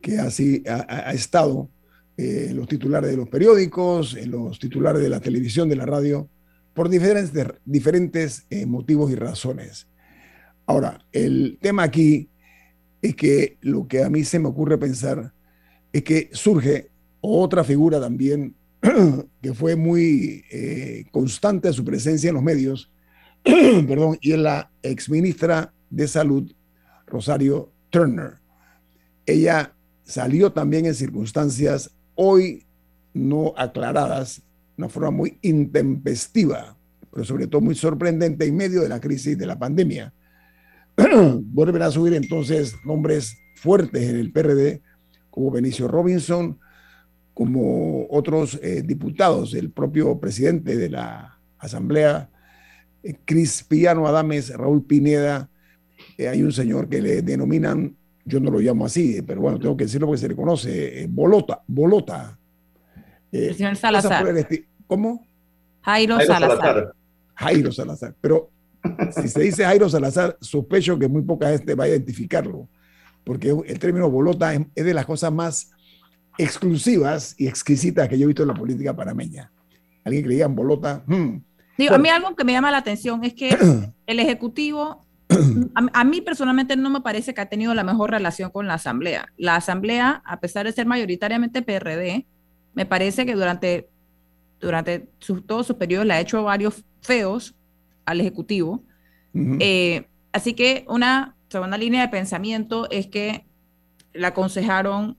[0.01, 1.69] que así ha, estado
[2.17, 5.87] eh, en los titulares de los periódicos, en los titulares de la televisión, de la
[5.87, 6.29] radio,
[6.75, 7.33] por diferentes,
[7.65, 9.89] diferentes eh, motivos y razones.
[10.67, 12.29] Ahora, el tema aquí
[13.03, 15.33] es que lo que a mí se me ocurre pensar
[15.93, 18.55] es que surge otra figura también
[19.43, 22.91] que fue muy eh, constante a su presencia en los medios,
[23.43, 26.53] perdón, y es la exministra de Salud,
[27.07, 28.35] Rosario Turner.
[29.27, 29.75] Ella
[30.05, 32.65] salió también en circunstancias hoy
[33.15, 34.43] no aclaradas,
[34.77, 36.77] una forma muy intempestiva,
[37.11, 40.13] pero sobre todo muy sorprendente en medio de la crisis de la pandemia.
[41.43, 44.83] Vuelven a subir entonces nombres fuertes en el PRD,
[45.39, 46.59] como Benicio Robinson,
[47.33, 52.29] como otros eh, diputados, el propio presidente de la Asamblea,
[53.05, 55.49] eh, Cris Piano Adames, Raúl Pineda,
[56.17, 59.77] eh, hay un señor que le denominan, yo no lo llamo así, pero bueno, tengo
[59.77, 62.37] que decirlo porque se le conoce, Bolota, Bolota.
[63.31, 64.27] el señor Salazar.
[64.89, 65.25] ¿Cómo?
[65.83, 66.93] Jairo, Salazar.
[67.37, 68.13] Jairo Salazar.
[68.21, 68.51] Pero
[69.13, 72.69] si se dice Jairo Salazar, sospecho que muy poca gente va a identificarlo,
[73.25, 75.71] porque el término bolota es de las cosas más
[76.39, 79.51] exclusivas y exquisitas que yo he visto en la política panameña.
[80.05, 81.03] Alguien que le digan bolota.
[81.07, 81.43] Hmm.
[81.91, 83.57] a mí algo que me llama la atención es que
[84.07, 85.05] el Ejecutivo,
[85.75, 89.27] a, mí personalmente no me parece que ha tenido la mejor relación con la Asamblea.
[89.37, 92.25] La Asamblea, a pesar de ser mayoritariamente PRD,
[92.75, 93.89] me parece que durante,
[94.61, 95.09] durante
[95.47, 97.55] todos sus periodos le ha hecho varios feos
[98.07, 98.83] al Ejecutivo.
[99.61, 103.47] Eh, así que una segunda línea de pensamiento es que
[104.13, 105.17] le aconsejaron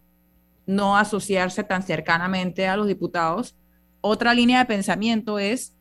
[0.66, 3.56] no asociarse tan cercanamente a los diputados.
[4.02, 5.76] Otra línea de pensamiento es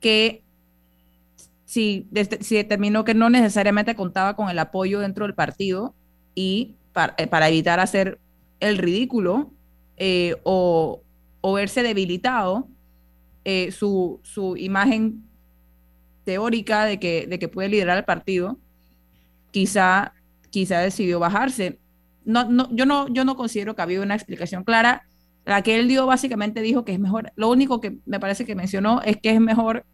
[0.00, 0.44] que
[1.64, 5.94] si, determinó que no necesariamente contaba con el apoyo dentro del partido
[6.34, 8.20] y para, eh, evitar hacer
[8.60, 9.50] el ridículo
[9.96, 11.02] eh, o,
[11.42, 12.68] verse debilitado,
[13.44, 15.24] eh, su, su, imagen
[16.24, 18.58] teórica de que, de que puede liderar el partido,
[19.54, 20.12] quizá,
[20.50, 21.78] quizá decidió bajarse
[22.24, 25.06] no, no, yo, no, yo no considero que había una explicación clara.
[25.44, 28.54] La que él dio básicamente dijo que es mejor, lo único que me parece que
[28.54, 29.84] mencionó es que es mejor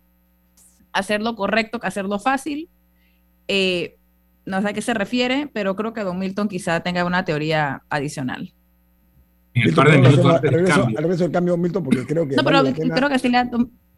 [0.92, 2.68] hacerlo correcto que hacerlo fácil.
[3.48, 3.96] Eh,
[4.46, 7.82] no sé a qué se refiere, pero creo que Don Milton quizá tenga una teoría
[7.90, 8.52] adicional.
[9.54, 12.36] En par de minutos al, regreso, del cambio, Milton, porque creo que.
[12.36, 13.50] No, pero creo que sí le da.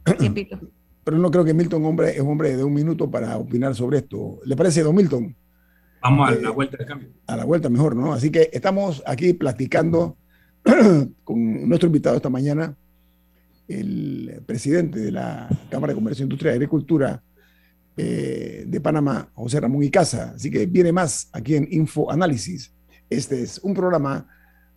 [1.05, 4.39] Pero no creo que Milton hombre, es hombre de un minuto para opinar sobre esto.
[4.45, 5.35] ¿Le parece, Don Milton?
[6.03, 7.09] Vamos a la eh, vuelta de cambio.
[7.27, 8.13] A la vuelta mejor, ¿no?
[8.13, 10.17] Así que estamos aquí platicando
[11.25, 12.75] con nuestro invitado esta mañana,
[13.69, 17.23] el presidente de la Cámara de Comercio, Industria y Agricultura
[17.97, 20.33] eh, de Panamá, José Ramón Icaza.
[20.35, 22.73] Así que viene más aquí en Info Análisis.
[23.09, 24.27] Este es un programa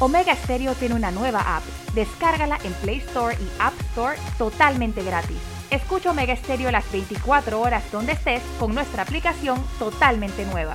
[0.00, 1.62] Omega Stereo tiene una nueva app.
[1.94, 5.36] Descárgala en Play Store y App Store totalmente gratis.
[5.70, 10.74] Escucha Omega Stereo las 24 horas donde estés con nuestra aplicación totalmente nueva.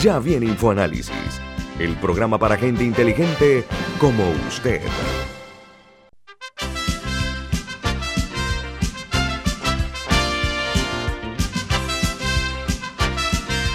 [0.00, 1.40] Ya viene InfoAnálisis,
[1.80, 3.64] el programa para gente inteligente
[3.98, 4.82] como usted.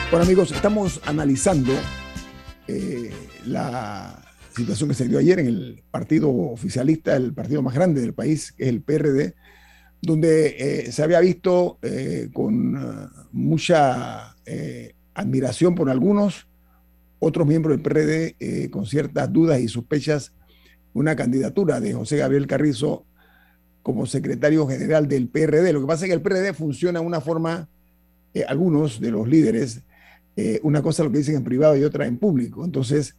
[0.09, 1.73] Bueno amigos, estamos analizando
[2.65, 3.11] eh,
[3.45, 4.17] la
[4.55, 8.53] situación que se dio ayer en el partido oficialista, el partido más grande del país,
[8.53, 9.35] que es el PRD,
[10.01, 10.55] donde
[10.87, 14.33] eh, se había visto eh, con mucha
[15.13, 16.47] admiración por algunos,
[17.19, 20.31] otros miembros del PRD con ciertas dudas y sospechas,
[20.93, 23.05] una candidatura de José Gabriel Carrizo
[23.83, 25.73] como secretario general del PRD.
[25.73, 27.67] Lo que pasa es que el PRD funciona de una forma,
[28.47, 29.81] algunos de los líderes
[30.39, 32.63] eh, una cosa lo que dicen en privado y otra en público.
[32.63, 33.17] Entonces,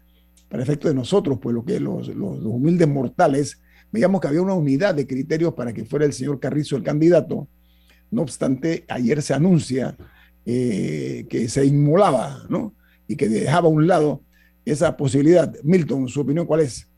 [0.48, 4.94] para efecto de nosotros, pues lo que los, humildes mortales, veíamos que había una unidad
[4.94, 7.48] de criterios para que fuera el señor Carrizo el candidato.
[8.12, 9.96] No obstante, ayer se anuncia
[10.46, 12.74] eh, que se inmolaba, ¿no?
[13.08, 14.22] Y que dejaba a un lado
[14.64, 15.52] esa posibilidad.
[15.64, 16.88] Milton, ¿su opinión cuál es?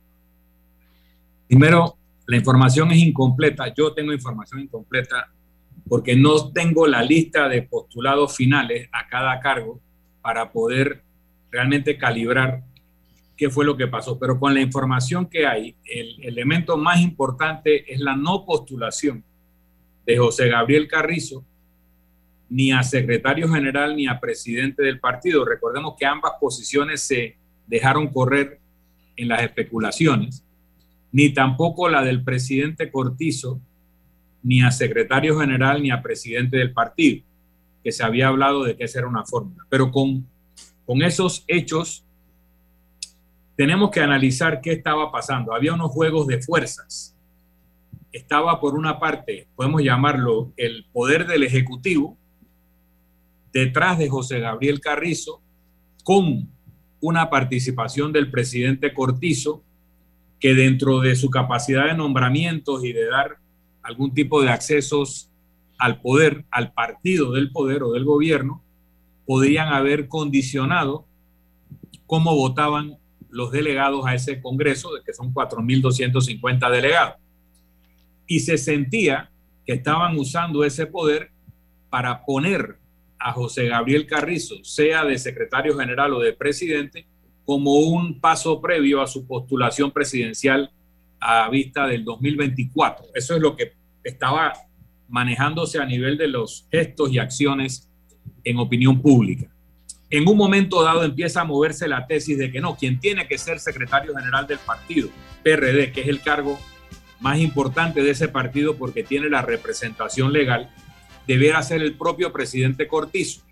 [1.49, 3.73] Primero, la información es incompleta.
[3.75, 5.33] Yo tengo información incompleta
[5.89, 9.81] porque no tengo la lista de postulados finales a cada cargo
[10.23, 11.03] para poder
[11.51, 12.63] realmente calibrar
[13.37, 14.19] qué fue lo que pasó.
[14.19, 19.25] Pero con la información que hay, el elemento más importante es la no postulación
[20.07, 21.45] de José Gabriel Carrizo
[22.51, 25.45] ni a secretario general ni a presidente del partido.
[25.45, 28.59] Recordemos que ambas posiciones se dejaron correr
[29.17, 30.45] en las especulaciones,
[31.13, 33.61] ni tampoco la del presidente Cortizo,
[34.43, 37.23] ni a secretario general ni a presidente del partido,
[37.83, 39.65] que se había hablado de que esa era una fórmula.
[39.69, 40.27] Pero con,
[40.87, 42.05] con esos hechos
[43.57, 45.55] tenemos que analizar qué estaba pasando.
[45.55, 47.15] Había unos juegos de fuerzas.
[48.13, 52.17] Estaba por una parte, podemos llamarlo, el poder del Ejecutivo,
[53.53, 55.41] detrás de José Gabriel Carrizo,
[56.03, 56.49] con
[57.01, 59.63] una participación del presidente Cortizo,
[60.39, 63.39] que dentro de su capacidad de nombramientos y de dar
[63.83, 65.30] algún tipo de accesos
[65.81, 68.63] al poder, al partido del poder o del gobierno,
[69.25, 71.07] podrían haber condicionado
[72.07, 72.99] cómo votaban
[73.31, 77.15] los delegados a ese Congreso, de que son 4.250 delegados.
[78.27, 79.31] Y se sentía
[79.65, 81.31] que estaban usando ese poder
[81.89, 82.77] para poner
[83.19, 87.07] a José Gabriel Carrizo, sea de secretario general o de presidente,
[87.47, 90.71] como un paso previo a su postulación presidencial
[91.21, 93.07] a vista del 2024.
[93.15, 93.73] Eso es lo que
[94.05, 94.53] estaba
[95.11, 97.89] manejándose a nivel de los gestos y acciones
[98.45, 99.47] en opinión pública.
[100.09, 103.39] En un momento dado empieza a moverse la tesis de que no, quien tiene que
[103.39, 105.09] ser secretario general del partido,
[105.43, 106.59] PRD, que es el cargo
[107.21, 110.71] más importante de ese partido porque tiene la representación legal,
[111.27, 113.43] debiera ser el propio presidente Cortizo,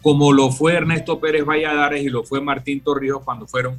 [0.00, 3.78] como lo fue Ernesto Pérez Valladares y lo fue Martín Torrijos cuando fueron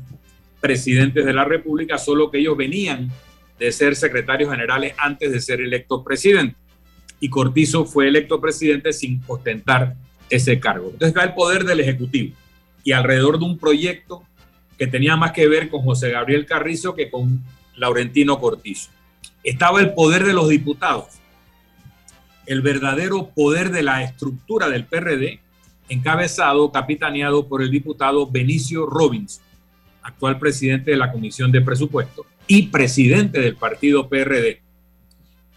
[0.59, 3.09] presidentes de la República, solo que ellos venían
[3.57, 6.55] de ser secretarios generales antes de ser electo presidente.
[7.19, 9.95] Y Cortizo fue electo presidente sin ostentar
[10.29, 10.86] ese cargo.
[10.86, 12.36] Entonces está el poder del Ejecutivo
[12.84, 14.23] y alrededor de un proyecto
[14.77, 17.43] que tenía más que ver con José Gabriel Carrizo que con
[17.75, 18.89] Laurentino Cortizo.
[19.43, 21.19] Estaba el poder de los diputados
[22.49, 25.39] el verdadero poder de la estructura del PRD,
[25.88, 29.43] encabezado, capitaneado por el diputado Benicio Robinson,
[30.01, 34.62] actual presidente de la Comisión de Presupuesto y presidente del partido PRD,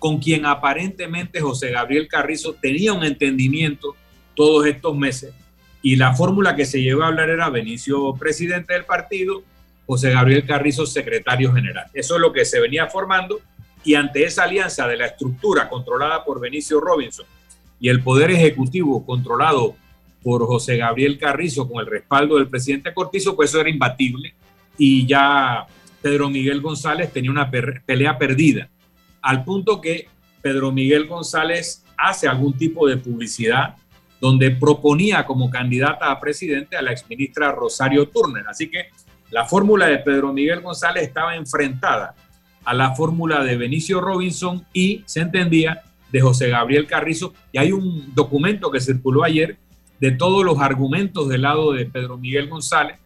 [0.03, 3.95] con quien aparentemente José Gabriel Carrizo tenía un entendimiento
[4.35, 5.33] todos estos meses.
[5.81, 9.45] Y la fórmula que se llevó a hablar era Benicio presidente del partido,
[9.87, 11.87] José Gabriel Carrizo secretario general.
[11.95, 13.41] Eso es lo que se venía formando
[13.85, 17.27] y ante esa alianza de la estructura controlada por Benicio Robinson
[17.79, 19.77] y el Poder Ejecutivo controlado
[20.21, 24.35] por José Gabriel Carrizo con el respaldo del presidente Cortizo, pues eso era imbatible
[24.77, 25.65] y ya
[26.01, 28.69] Pedro Miguel González tenía una pelea perdida,
[29.22, 30.08] al punto que
[30.42, 33.76] Pedro Miguel González hace algún tipo de publicidad
[34.20, 38.44] donde proponía como candidata a presidente a la exministra Rosario Turner.
[38.48, 38.90] Así que
[39.30, 42.14] la fórmula de Pedro Miguel González estaba enfrentada
[42.64, 45.82] a la fórmula de Benicio Robinson y se entendía
[46.12, 47.32] de José Gabriel Carrizo.
[47.50, 49.56] Y hay un documento que circuló ayer
[49.98, 52.98] de todos los argumentos del lado de Pedro Miguel González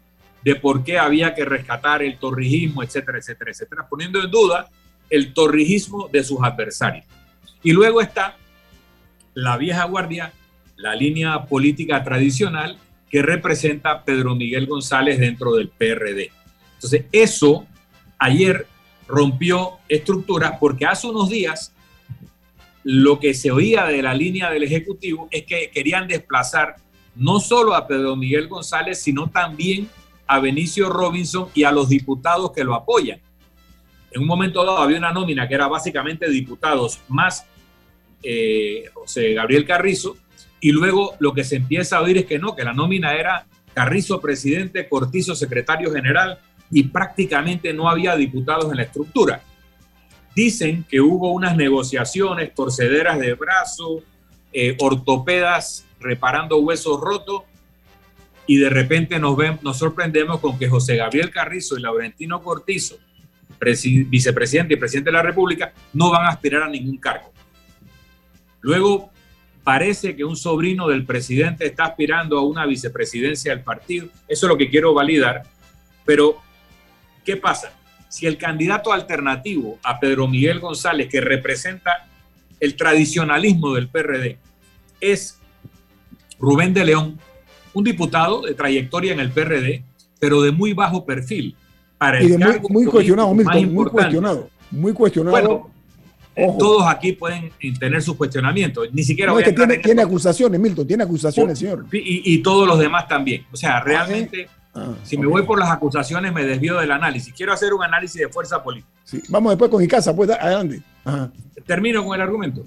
[0.43, 4.69] de por qué había que rescatar el torrijismo, etcétera, etcétera, etcétera, poniendo en duda
[5.11, 7.05] el torrijismo de sus adversarios.
[7.63, 8.37] Y luego está
[9.35, 10.33] la vieja guardia,
[10.77, 12.79] la línea política tradicional
[13.11, 16.31] que representa Pedro Miguel González dentro del PRD.
[16.75, 17.67] Entonces, eso
[18.19, 18.67] ayer
[19.09, 21.73] rompió estructuras porque hace unos días
[22.83, 26.77] lo que se oía de la línea del Ejecutivo es que querían desplazar
[27.17, 29.89] no solo a Pedro Miguel González, sino también
[30.27, 33.21] a Benicio Robinson y a los diputados que lo apoyan.
[34.17, 37.45] En un momento dado había una nómina que era básicamente diputados más
[38.23, 40.17] eh, José Gabriel Carrizo,
[40.59, 43.47] y luego lo que se empieza a oír es que no, que la nómina era
[43.75, 46.39] Carrizo presidente, Cortizo secretario general,
[46.71, 49.43] y prácticamente no había diputados en la estructura.
[50.35, 54.03] Dicen que hubo unas negociaciones, torcederas de brazo,
[54.51, 57.43] eh, ortopedas reparando huesos rotos,
[58.47, 62.97] y de repente nos, ven, nos sorprendemos con que José Gabriel Carrizo y Laurentino Cortizo,
[63.59, 67.33] vicepresidente y presidente de la República, no van a aspirar a ningún cargo.
[68.61, 69.11] Luego
[69.65, 74.09] parece que un sobrino del presidente está aspirando a una vicepresidencia del partido.
[74.29, 75.43] Eso es lo que quiero validar.
[76.05, 76.41] Pero
[77.27, 77.73] ¿Qué pasa?
[78.09, 82.07] Si el candidato alternativo a Pedro Miguel González, que representa
[82.61, 84.39] el tradicionalismo del PRD,
[85.01, 85.41] es
[86.39, 87.19] Rubén de León,
[87.75, 89.83] un diputado de trayectoria en el PRD,
[90.21, 91.57] pero de muy bajo perfil.
[91.99, 92.39] Para el
[92.69, 94.51] muy, cuestionado, Milton, muy cuestionado.
[94.71, 95.71] Muy cuestionado.
[96.59, 98.89] todos aquí pueden tener sus cuestionamientos.
[98.93, 101.87] Ni siquiera no, es que tiene, tiene acusaciones, Milton, tiene acusaciones, señor.
[101.93, 103.47] Y, todos los demás también.
[103.51, 107.33] O sea, realmente, ah, si me voy por las acusaciones, me desvío del análisis.
[107.33, 108.93] Quiero hacer un análisis de fuerza política.
[109.05, 109.23] Sí.
[109.29, 110.83] Vamos después con Icasa, pues adelante.
[111.65, 112.65] Termino con el argumento.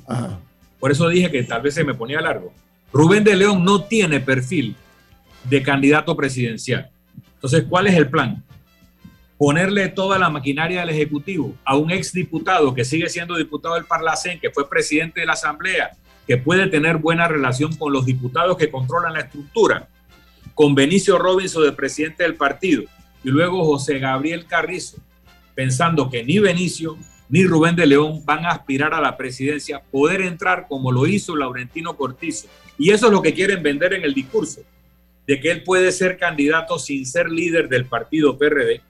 [0.79, 2.51] Por eso dije que tal vez se me ponía largo.
[2.91, 4.75] Rubén de León no tiene perfil
[5.43, 6.89] de candidato presidencial.
[7.35, 8.43] Entonces, ¿cuál es el plan?
[9.39, 14.37] Ponerle toda la maquinaria del Ejecutivo a un exdiputado que sigue siendo diputado del Parlacén,
[14.37, 15.91] que fue presidente de la Asamblea,
[16.27, 19.87] que puede tener buena relación con los diputados que controlan la estructura,
[20.53, 22.83] con Benicio Robinson de presidente del partido,
[23.23, 24.97] y luego José Gabriel Carrizo,
[25.55, 26.97] pensando que ni Benicio
[27.29, 31.37] ni Rubén de León van a aspirar a la presidencia, poder entrar como lo hizo
[31.37, 32.49] Laurentino Cortizo.
[32.77, 34.63] Y eso es lo que quieren vender en el discurso
[35.25, 38.81] de que él puede ser candidato sin ser líder del partido PRD,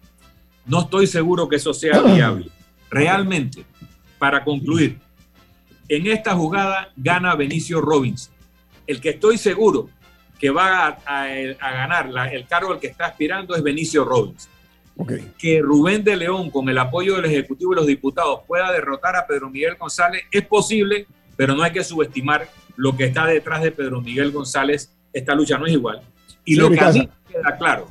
[0.70, 2.50] no estoy seguro que eso sea viable.
[2.90, 3.66] Realmente,
[4.20, 5.00] para concluir,
[5.88, 8.34] en esta jugada gana Benicio Robinson.
[8.86, 9.90] El que estoy seguro
[10.40, 11.28] que va a,
[11.60, 14.52] ganar el cargo al que está aspirando es Benicio Robinson.
[15.38, 19.26] Que Rubén de León, con el apoyo del Ejecutivo y los diputados, pueda derrotar a
[19.26, 23.72] Pedro Miguel González es posible, pero no hay que subestimar lo que está detrás de
[23.72, 24.94] Pedro Miguel González.
[25.12, 26.02] Esta lucha no es igual.
[26.46, 27.88] Y lo que a mí queda claro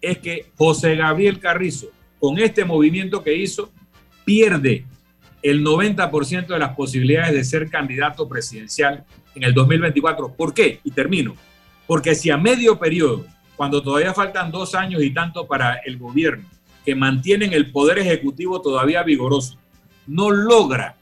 [0.00, 1.88] es que José Gabriel Carrizo,
[2.22, 3.68] con este movimiento que hizo,
[4.24, 4.84] pierde
[5.42, 9.04] el 90% de las posibilidades de ser candidato presidencial
[9.34, 10.32] en el 2024.
[10.34, 10.78] ¿Por qué?
[10.84, 11.34] Y termino.
[11.84, 16.44] Porque si a medio periodo, cuando todavía faltan dos años y tanto para el gobierno,
[16.84, 19.58] que mantienen el poder ejecutivo todavía vigoroso,
[20.06, 20.94] no logra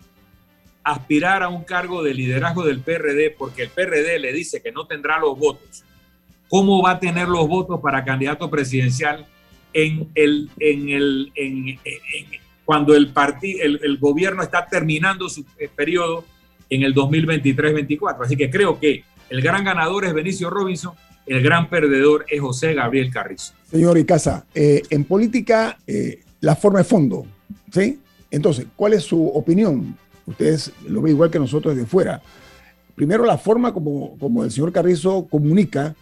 [0.83, 4.87] aspirar a un cargo de liderazgo del PRD porque el PRD le dice que no
[4.87, 5.85] tendrá los votos
[6.49, 9.27] cómo va a tener los votos para candidato presidencial
[9.73, 11.79] en el, en el, en,
[12.65, 13.13] cuando el,
[13.43, 16.25] el, el, gobierno está terminando su eh, periodo
[16.69, 18.25] en el 2023-24.
[18.25, 20.93] Así que creo que el gran ganador es Benicio Robinson,
[21.27, 23.55] el gran perdedor es José Gabriel Carrizo.
[23.71, 27.27] Señor Icaza, eh, en política eh, la forma es fondo,
[27.73, 28.01] ¿sí?
[28.31, 29.97] Entonces, ¿cuál es su opinión?
[30.27, 32.23] Ustedes lo ven igual que nosotros desde fuera.
[32.95, 35.95] Primero, la forma como, como el señor Carrizo comunica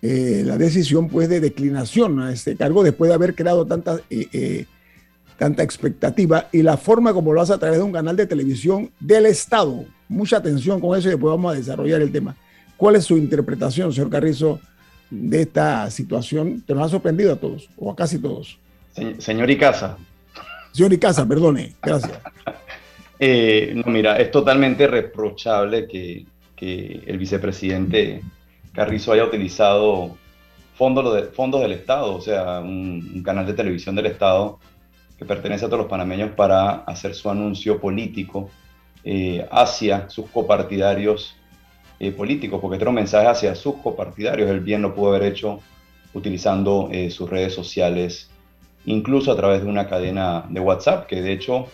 [0.00, 4.28] eh, la decisión pues de declinación a este cargo después de haber creado tanta, eh,
[4.32, 4.66] eh,
[5.36, 8.92] tanta expectativa y la forma como lo hace a través de un canal de televisión
[9.00, 9.84] del Estado.
[10.08, 12.36] Mucha atención con eso y después vamos a desarrollar el tema.
[12.76, 14.60] ¿Cuál es su interpretación, señor Carrizo,
[15.10, 18.58] de esta situación que nos ha sorprendido a todos, o a casi todos?
[19.18, 19.96] señor Icaza.
[20.72, 22.12] Señor Icaza, perdone, gracias.
[23.74, 26.24] no, mira, es totalmente reprochable que,
[26.54, 28.22] que el vicepresidente
[28.72, 30.16] Carrizo haya utilizado
[30.78, 34.60] fondos, de, fondos del Estado, o sea, un, canal de televisión del Estado
[35.18, 38.48] que pertenece a todos los panameños para hacer su anuncio político
[39.02, 41.34] eh, hacia sus copartidarios
[41.98, 44.48] eh, políticos, porque este era un mensaje hacia sus copartidarios.
[44.48, 45.58] Él bien lo pudo haber hecho
[46.14, 48.30] utilizando eh, sus redes sociales,
[48.84, 51.66] incluso a través de una cadena de WhatsApp, que de hecho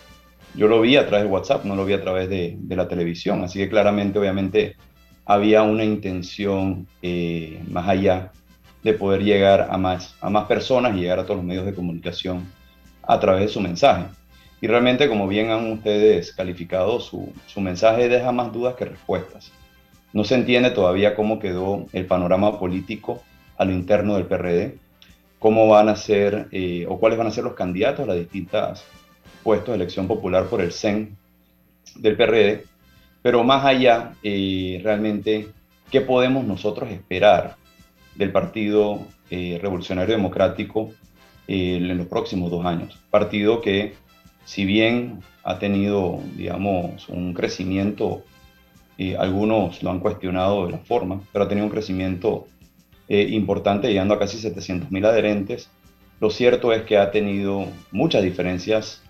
[0.55, 2.87] yo lo vi a través de WhatsApp, no lo vi a través de, de la
[2.87, 3.43] televisión.
[3.43, 4.77] Así que claramente, obviamente,
[5.25, 8.31] había una intención eh, más allá
[8.83, 11.73] de poder llegar a más, a más personas y llegar a todos los medios de
[11.73, 12.45] comunicación
[13.01, 14.05] a través de su mensaje.
[14.61, 19.51] Y realmente, como bien han ustedes calificado, su, su mensaje deja más dudas que respuestas.
[20.13, 23.21] No se entiende todavía cómo quedó el panorama político
[23.57, 24.77] a lo interno del PRD,
[25.39, 28.85] cómo van a ser eh, o cuáles van a ser los candidatos a las distintas
[29.43, 31.17] puestos de elección popular por el CEN
[31.95, 32.65] del PRD
[33.25, 35.47] pero más allá, eh, realmente,
[35.89, 37.55] ¿qué podemos nosotros esperar
[38.13, 38.99] del Partido
[39.31, 40.91] eh, Revolucionario Democrático
[41.47, 43.01] eh, en los próximos dos años?
[43.09, 43.95] Partido que,
[44.45, 48.23] si bien ha tenido, digamos, un crecimiento,
[49.17, 52.45] algunos lo han cuestionado de la forma, pero ha tenido un crecimiento
[53.09, 55.71] importante, llegando a casi 700 mil adherentes.
[56.19, 59.01] Lo cierto es que ha tenido muchas diferencias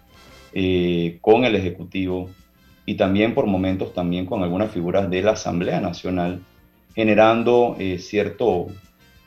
[1.20, 2.30] con el Ejecutivo,
[2.86, 6.42] y también por momentos también con algunas figuras de la Asamblea Nacional,
[6.94, 8.68] generando eh, cierto,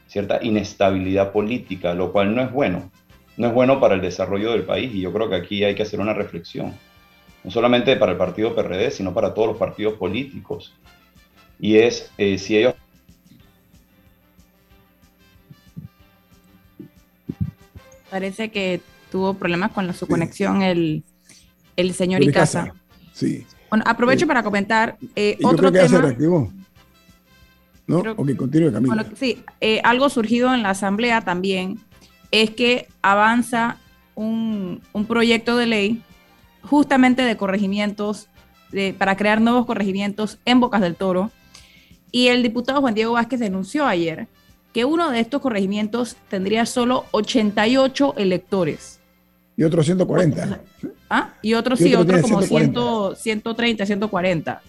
[0.07, 2.91] cierta inestabilidad política, lo cual no es bueno.
[3.37, 5.83] No es bueno para el desarrollo del país y yo creo que aquí hay que
[5.83, 6.75] hacer una reflexión,
[7.45, 10.75] no solamente para el partido PRD, sino para todos los partidos políticos.
[11.61, 12.75] Y es eh, si ellos...
[18.11, 18.81] Parece que
[19.11, 21.05] tuvo problemas con su conexión el,
[21.77, 22.73] el señor Icaza.
[23.19, 23.45] Sí.
[23.69, 26.14] Bueno, aprovecho para comentar eh, otro tema.
[27.89, 27.99] ¿No?
[27.99, 28.95] ok, continúe, Camila.
[28.95, 31.81] Bueno, sí, eh, algo surgido en la Asamblea también
[32.31, 33.79] es que avanza
[34.14, 36.03] un, proyecto de ley
[36.62, 38.29] justamente de corregimientos,
[38.99, 41.31] para crear nuevos corregimientos en Bocas del Toro.
[42.12, 44.29] Y el diputado Juan Diego Vázquez denunció ayer
[44.75, 48.97] que uno de estos corregimientos tendría solo 88 electores.
[49.59, 50.61] Y otros 140.
[51.11, 51.35] ¿Ah?
[51.43, 54.63] Y otros sí, otros como 130, 140.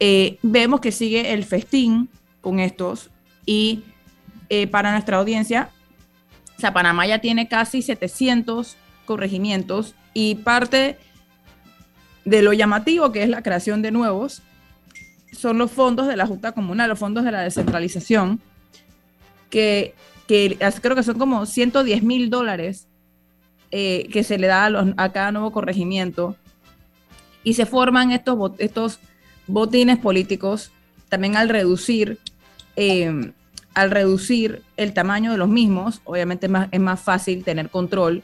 [0.00, 2.08] Eh, vemos que sigue el festín
[2.40, 3.10] con estos
[3.46, 3.84] y
[4.48, 5.70] eh, para nuestra audiencia,
[6.56, 8.76] o sea, Panamá ya tiene casi 700
[9.06, 10.98] corregimientos y parte
[12.24, 14.42] de lo llamativo que es la creación de nuevos
[15.32, 18.40] son los fondos de la Junta Comunal, los fondos de la descentralización,
[19.50, 19.94] que,
[20.26, 22.88] creo que son como 110 mil dólares
[23.76, 24.66] eh, que se le da
[24.96, 26.36] a, cada nuevo corregimiento.
[27.42, 29.00] Y se forman estos, estos
[29.48, 30.70] botines políticos
[31.08, 32.20] también al reducir,
[32.76, 33.32] eh,
[33.74, 38.22] al reducir el tamaño de los mismos, obviamente es más, fácil tener control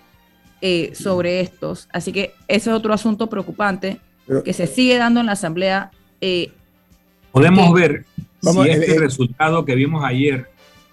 [0.61, 1.88] eh, sobre estos.
[1.92, 3.98] Así que ese es otro asunto preocupante
[4.44, 5.90] que se sigue dando en la Asamblea.
[7.32, 8.05] Podemos ver
[8.40, 10.46] si este resultado que vimos ayer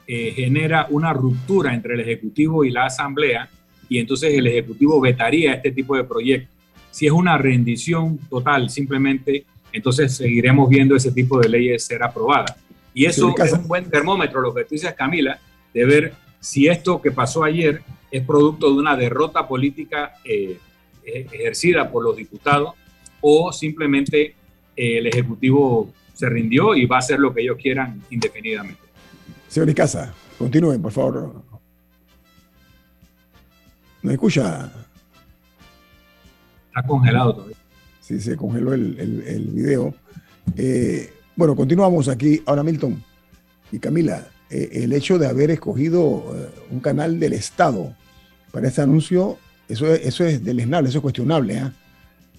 [0.07, 3.51] eh, genera una ruptura entre el Ejecutivo y la Asamblea
[3.89, 6.55] y entonces el Ejecutivo vetaría este tipo de proyectos.
[6.91, 12.55] Si es una rendición total, simplemente, entonces seguiremos viendo ese tipo de leyes ser aprobadas.
[12.93, 15.39] Y eso es un buen termómetro, lo que tú dices, Camila,
[15.73, 20.57] de ver si esto que pasó ayer es producto de una derrota política eh,
[21.03, 22.73] ejercida por los diputados
[23.21, 24.35] o simplemente
[24.75, 28.81] eh, el Ejecutivo se rindió y va a hacer lo que ellos quieran indefinidamente.
[29.47, 31.43] Señor Icaza, continúen, por favor.
[34.07, 34.71] ¿Me escucha?
[36.69, 37.57] Está congelado todavía.
[37.99, 38.97] Sí, se congeló el,
[39.27, 39.93] el, video.
[40.55, 42.41] Eh, bueno, continuamos aquí.
[42.45, 43.03] Ahora, Milton
[43.69, 47.93] y Camila, eh, el hecho de haber escogido eh, un canal del Estado
[48.53, 49.37] para este anuncio,
[49.67, 51.59] eso, eso es deleznable, eso es cuestionable.
[51.59, 51.73] ¿ah?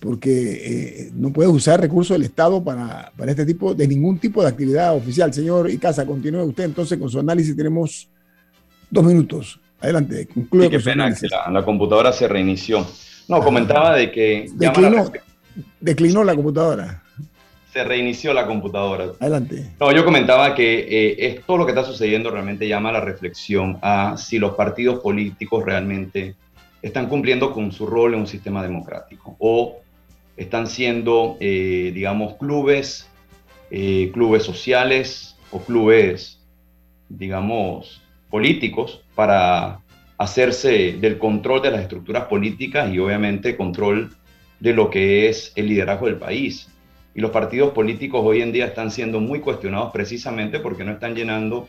[0.01, 4.49] porque no puede usar recursos del Estado para, para, este tipo, de ningún tipo de
[4.49, 5.35] actividad oficial.
[5.35, 7.55] Señor Icaza, continúe usted entonces con su análisis.
[7.55, 8.09] Tenemos
[8.91, 9.61] dos minutos.
[9.81, 10.71] Adelante, concluye.
[10.71, 12.87] qué pena que la, computadora se reinició.
[13.29, 14.47] No, comentaba de que...
[14.55, 15.11] Declinó,
[15.81, 17.03] declinó la computadora.
[17.73, 19.13] Se reinició la computadora.
[19.21, 19.73] Adelante.
[19.79, 23.01] No, yo comentaba que eh, es, todo lo que está sucediendo realmente llama a la
[23.01, 26.35] reflexión a si los partidos políticos realmente
[26.83, 29.79] están cumpliendo con su rol en un sistema democrático o
[30.37, 33.09] están siendo, eh, digamos, clubes,
[33.71, 36.41] eh, clubes sociales o clubes,
[37.09, 38.01] digamos,
[38.31, 39.81] políticos para
[40.19, 44.11] hacerse del control de las estructuras políticas y obviamente control
[44.61, 46.69] de lo que es el liderazgo del país.
[47.15, 51.15] Y los partidos políticos hoy en día están siendo muy cuestionados precisamente porque no están
[51.15, 51.69] llenando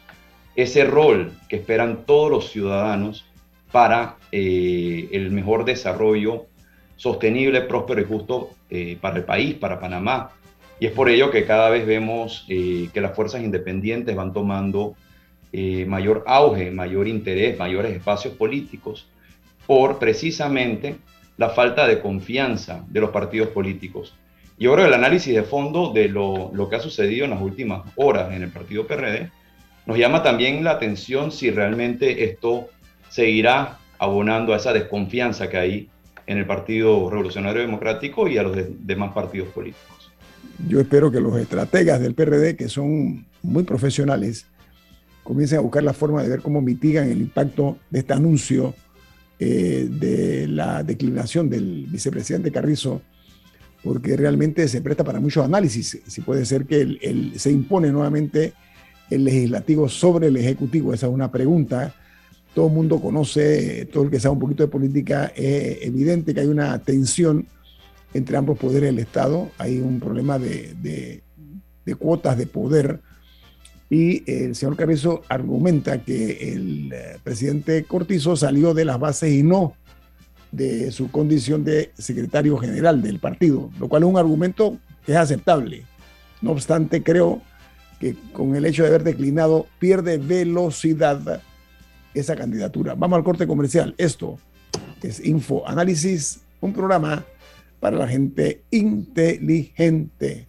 [0.56, 3.26] ese rol que esperan todos los ciudadanos
[3.72, 6.48] para eh, el mejor desarrollo
[6.96, 10.32] sostenible, próspero y justo eh, para el país, para Panamá.
[10.80, 14.96] Y es por ello que cada vez vemos eh, que las fuerzas independientes van tomando
[15.52, 19.08] eh, mayor auge, mayor interés, mayores espacios políticos,
[19.66, 20.98] por precisamente
[21.38, 24.16] la falta de confianza de los partidos políticos.
[24.58, 27.82] Y ahora el análisis de fondo de lo, lo que ha sucedido en las últimas
[27.96, 29.32] horas en el partido PRD
[29.86, 32.68] nos llama también la atención si realmente esto
[33.10, 35.90] seguirá abonando a esa desconfianza que hay
[36.28, 40.12] en el Partido Revolucionario Democrático y a los demás partidos políticos.
[40.68, 44.46] Yo espero que los estrategas del PRD, que son muy profesionales,
[45.30, 48.74] comiencen a buscar la forma de ver cómo mitigan el impacto de este anuncio
[49.38, 53.04] eh, de la declinación del vicepresidente Carrizo,
[53.84, 56.00] porque realmente se presta para muchos análisis.
[56.08, 58.54] Si puede ser que se impone nuevamente
[59.12, 61.94] el legislativo sobre el ejecutivo, esa es una pregunta
[62.54, 66.40] todo el mundo conoce, todo el que sabe un poquito de política, es evidente que
[66.40, 67.48] hay una tensión
[68.14, 71.22] entre ambos poderes del Estado, hay un problema de,
[72.00, 73.02] cuotas de poder
[73.90, 79.42] y el señor Carrizo argumenta que el eh, presidente Cortizo salió de las bases y
[79.42, 79.74] no
[80.52, 85.18] de su condición de secretario general del partido, lo cual es un argumento que es
[85.18, 85.86] aceptable.
[86.42, 87.42] No obstante, creo
[88.00, 91.42] que con el hecho de haber declinado pierde velocidad
[92.14, 92.96] esa candidatura.
[92.96, 93.94] Vamos al corte comercial.
[93.98, 94.38] Esto
[95.02, 97.24] es Info Análisis, un programa
[97.80, 100.49] para la gente inteligente.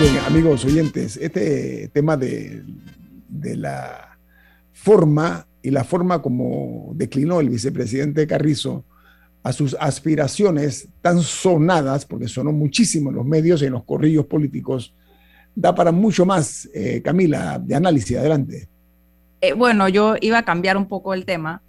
[0.00, 2.62] Miren, amigos oyentes, este tema de,
[3.56, 4.16] la
[4.72, 8.84] forma y la forma como declinó el vicepresidente Carrizo
[9.42, 14.26] a sus aspiraciones tan sonadas, porque sonó muchísimo en los medios y en los corrillos
[14.26, 14.94] políticos,
[15.56, 18.18] da para mucho más, eh, Camila, de análisis.
[18.18, 18.68] Adelante.
[19.40, 21.60] Eh, bueno, yo iba a cambiar un poco el tema.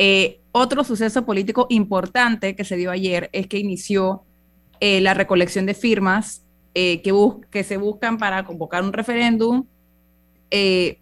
[0.00, 4.24] Eh, otro suceso político importante que se dio ayer es que inició
[4.80, 6.45] la recolección de firmas
[6.78, 7.10] eh, que,
[7.50, 9.64] que, se buscan para convocar un referéndum
[10.50, 10.98] eh,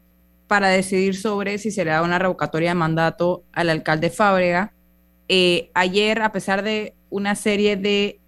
[0.46, 4.72] para decidir sobre si se le da una revocatoria de mandato al alcalde Fábrega.
[5.28, 8.20] Eh, ayer, a pesar de una serie de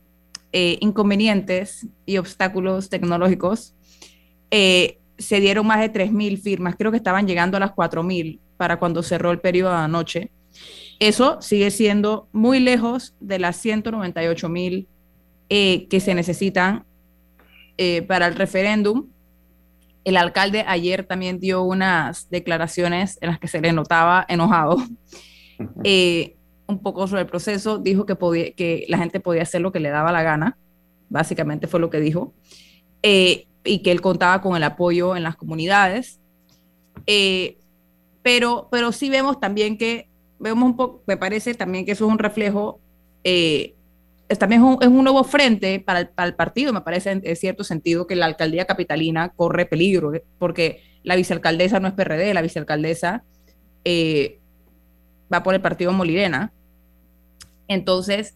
[0.50, 3.76] inconvenientes y obstáculos tecnológicos,
[4.50, 9.04] se dieron más de 3.000 firmas, creo que estaban llegando a las 4.000 para cuando
[9.04, 10.30] cerró el periodo de anoche.
[10.98, 14.88] Eso sigue siendo muy lejos de las 198.000
[15.48, 16.86] que se necesitan
[17.78, 19.08] eh, para el referéndum.
[20.04, 24.78] El alcalde ayer también dio unas declaraciones en las que se le notaba enojado
[25.84, 27.78] eh, un poco sobre el proceso.
[27.78, 30.56] Dijo que, podía, que la gente podía hacer lo que le daba la gana,
[31.08, 32.34] básicamente fue lo que dijo,
[33.02, 36.20] eh, y que él contaba con el apoyo en las comunidades.
[38.22, 40.08] pero, pero sí vemos también que,
[40.38, 42.80] vemos un poco, me parece también que eso es un reflejo
[44.34, 48.26] también es un, nuevo frente para el, partido, me parece en, cierto sentido que la
[48.26, 53.22] alcaldía capitalina corre peligro, eh, porque la vicealcaldesa no es PRD, la vicealcaldesa
[53.84, 54.40] eh,
[55.32, 56.52] va por el partido Molirena.
[57.68, 58.34] Entonces,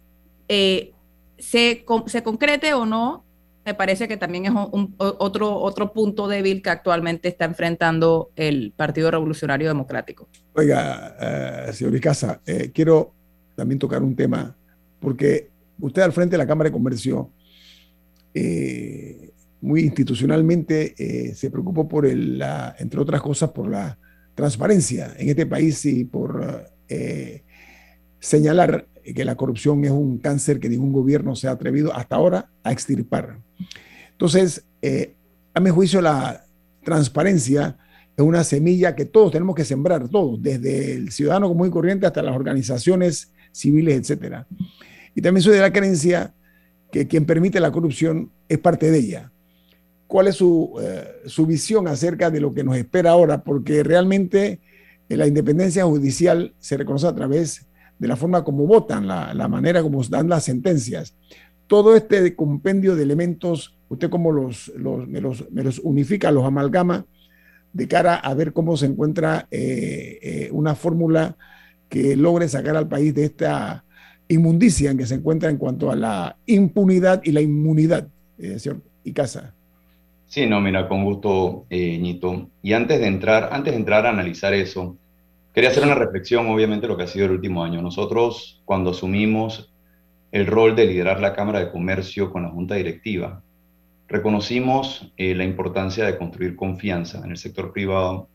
[0.49, 0.93] eh,
[1.39, 3.25] se, se, concrete o no,
[3.65, 9.11] me parece que también es otro, otro punto débil que actualmente está enfrentando el Partido
[9.11, 10.29] Revolucionario Democrático.
[10.55, 12.41] Oiga, señor Icaza,
[12.73, 13.13] quiero
[13.55, 14.57] también tocar un tema,
[14.99, 15.50] porque
[15.81, 17.31] usted al frente de la Cámara de Comercio,
[18.35, 22.43] eh, muy institucionalmente eh, se preocupó por, el,
[22.79, 23.99] entre otras cosas, por la
[24.35, 27.43] transparencia en este país y por eh,
[28.19, 32.51] señalar que la corrupción es un cáncer que ningún gobierno se ha atrevido hasta ahora
[32.63, 33.39] a extirpar.
[34.13, 34.65] Entonces,
[35.53, 36.45] a mi juicio, la
[36.85, 37.77] transparencia
[38.17, 42.07] es una semilla que todos tenemos que sembrar, todos, desde el ciudadano común y corriente
[42.07, 44.47] hasta las organizaciones civiles, etcétera.
[45.15, 46.35] Y también soy de la creencia
[46.91, 49.33] que quien permite la corrupción es parte de ella.
[50.07, 53.45] ¿Cuál es su, eh, visión acerca de lo que nos espera ahora?
[53.45, 54.61] Porque realmente
[55.09, 57.67] eh, la independencia judicial se reconoce a través
[57.99, 61.15] de la forma como votan, la, manera como dan las sentencias.
[61.67, 64.73] Todo este compendio de elementos, usted como los,
[65.07, 65.45] me, los,
[65.85, 67.07] unifica, los amalgama,
[67.73, 71.37] de cara a ver cómo se encuentra eh, una fórmula
[71.89, 73.85] que logre sacar al país de esta
[74.31, 78.09] inmundicia en que se encuentra en cuanto a la impunidad y la inmunidad,
[78.39, 79.55] eh, señor Icaza.
[80.27, 82.49] Sí, no, mira, con gusto, eh, Ñito.
[82.63, 84.97] Y antes de entrar, antes de entrar a analizar eso,
[85.53, 87.83] quería hacer una reflexión, obviamente, lo que ha sido el último año.
[87.83, 89.73] Nosotros, cuando asumimos
[90.31, 93.43] el rol de liderar la Cámara de Comercio con la Junta Directiva,
[94.07, 98.29] reconocimos eh, la importancia de construir confianza en el sector privado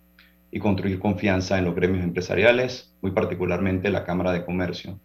[0.52, 5.00] y construir confianza en los gremios empresariales, muy particularmente la Cámara de Comercio.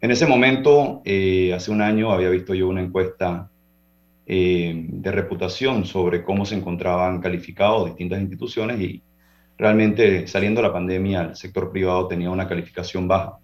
[0.00, 3.50] En ese momento, eh, hace un año, había visto yo una encuesta
[4.26, 9.02] eh, de reputación sobre cómo se encontraban calificados distintas instituciones y
[9.58, 13.38] realmente saliendo de la pandemia el sector privado tenía una calificación baja.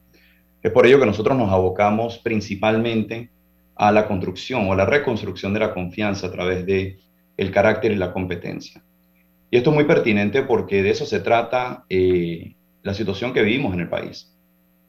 [0.63, 3.31] Es por ello que nosotros nos abocamos principalmente
[3.75, 6.99] a la construcción o la reconstrucción de la confianza a través de
[7.37, 8.83] el carácter y la competencia.
[9.51, 13.75] Y esto es muy pertinente porque de eso se trata eh, la situación que vivimos
[13.75, 14.37] en el país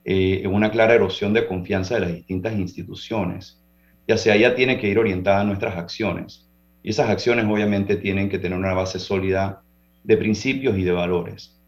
[0.04, 3.62] eh, una clara erosión de confianza de las distintas instituciones.
[4.08, 6.50] Y hacia allá tiene que ir orientada nuestras acciones.
[6.84, 9.62] Y esas acciones obviamente tienen que tener una base sólida
[10.04, 11.60] de principios y de valores.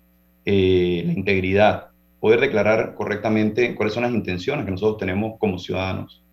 [0.46, 1.88] Eh, la integridad,
[2.20, 6.24] poder declarar correctamente cuáles son las intenciones que nosotros tenemos como ciudadanos,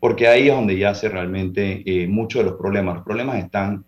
[0.00, 2.96] porque ahí es donde yace realmente eh, muchos de los problemas.
[2.96, 3.84] Los problemas están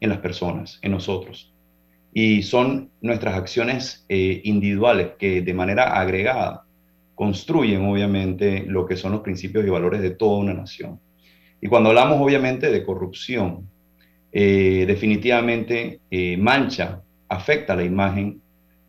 [0.00, 1.52] en las personas, en nosotros,
[2.14, 6.64] y son nuestras acciones eh, individuales que de manera agregada
[7.20, 11.00] construyen obviamente lo que son los principios y valores de toda una nación.
[11.60, 13.68] Y cuando hablamos obviamente de corrupción,
[14.32, 18.40] eh, definitivamente eh, mancha, afecta la imagen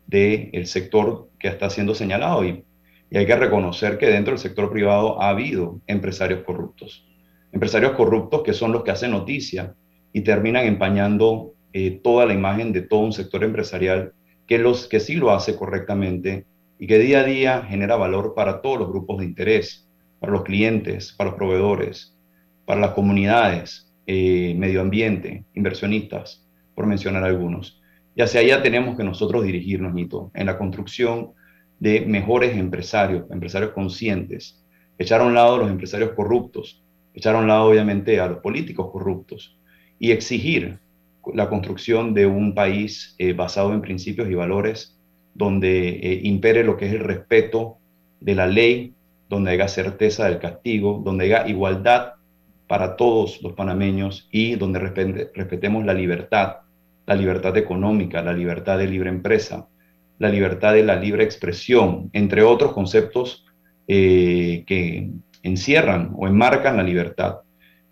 [0.06, 2.64] del sector que está siendo señalado y,
[3.10, 7.06] y hay que reconocer que dentro del sector privado ha habido empresarios corruptos.
[7.52, 9.74] Empresarios corruptos que son los que hacen noticia
[10.10, 14.14] y terminan empañando eh, toda la imagen de todo un sector empresarial
[14.46, 16.46] que, los, que sí lo hace correctamente
[16.82, 20.42] y que día a día genera valor para todos los grupos de interés, para los
[20.42, 22.18] clientes, para los proveedores,
[22.64, 27.80] para las comunidades, eh, medio ambiente, inversionistas, por mencionar algunos.
[28.16, 31.34] Y hacia allá tenemos que nosotros dirigirnos, Nito, en la construcción
[31.78, 34.60] de mejores empresarios, empresarios conscientes,
[34.98, 36.82] echar a un lado a los empresarios corruptos,
[37.14, 39.56] echar a un lado obviamente a los políticos corruptos
[40.00, 40.80] y exigir
[41.32, 44.98] la construcción de un país eh, basado en principios y valores
[45.34, 47.78] donde eh, impere lo que es el respeto
[48.20, 48.94] de la ley,
[49.28, 52.14] donde haya certeza del castigo, donde haya igualdad
[52.66, 56.56] para todos los panameños y donde respetemos la libertad,
[57.06, 59.68] la libertad económica, la libertad de libre empresa,
[60.18, 63.44] la libertad de la libre expresión, entre otros conceptos
[63.88, 65.10] eh, que
[65.42, 67.38] encierran o enmarcan la libertad.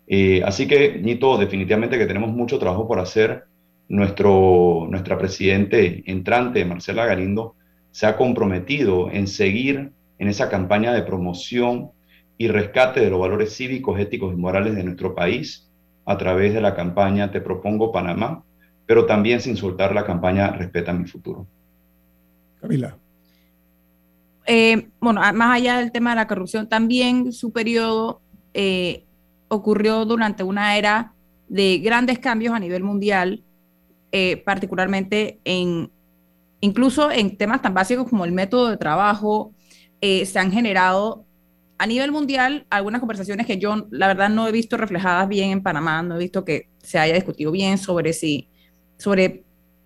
[0.07, 3.43] Eh, así que, Nito, definitivamente que tenemos mucho trabajo por hacer.
[3.91, 7.55] Nuestro, nuestra presidente entrante, Marcela Galindo,
[7.91, 11.91] se ha comprometido en seguir en esa campaña de promoción
[12.37, 15.69] y rescate de los valores cívicos, éticos y morales de nuestro país
[16.05, 18.43] a través de la campaña Te propongo Panamá,
[18.85, 21.45] pero también sin soltar la campaña Respeta mi futuro.
[22.61, 22.95] Camila.
[24.45, 28.21] Eh, bueno, más allá del tema de la corrupción, también su periodo
[28.53, 29.03] eh,
[29.49, 31.11] ocurrió durante una era
[31.49, 33.43] de grandes cambios a nivel mundial,
[34.11, 35.91] eh, particularmente en,
[36.59, 39.53] incluso en temas tan básicos como el método de trabajo,
[40.01, 41.27] se han generado
[41.81, 45.63] a nivel mundial, algunas conversaciones que yo, la verdad, no he visto reflejadas bien en
[45.63, 48.49] Panamá, no he visto que se haya discutido bien sobre si,
[48.97, 49.43] sobre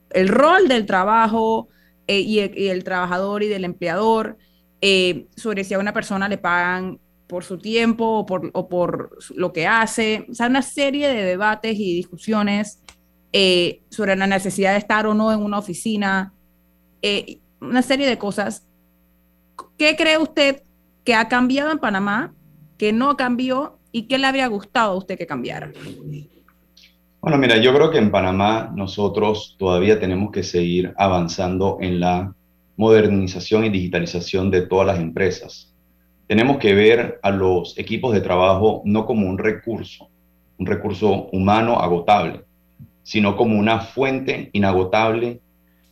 [0.09, 1.69] el rol del trabajo
[2.07, 4.38] eh, y, el, trabajador y del empleador,
[4.82, 9.17] eh, sobre si a una persona le pagan por su tiempo o por, o por
[9.34, 12.84] lo que hace, o sea, una serie de debates y discusiones
[13.38, 16.33] eh, sobre la necesidad de estar o no en una oficina,
[17.59, 18.65] una serie de cosas.
[19.77, 20.63] ¿Qué cree usted
[21.05, 22.33] ¿Qué ha cambiado en Panamá,
[22.79, 25.71] que no cambió y qué le habría gustado a usted que cambiara?
[27.21, 32.33] Bueno, mira, yo creo que en Panamá nosotros todavía tenemos que seguir avanzando en la
[32.75, 35.75] modernización y digitalización de todas las empresas.
[36.25, 40.09] Tenemos que ver a los equipos de trabajo no como un recurso,
[40.57, 42.44] un recurso humano agotable,
[43.06, 45.39] sino como una fuente inagotable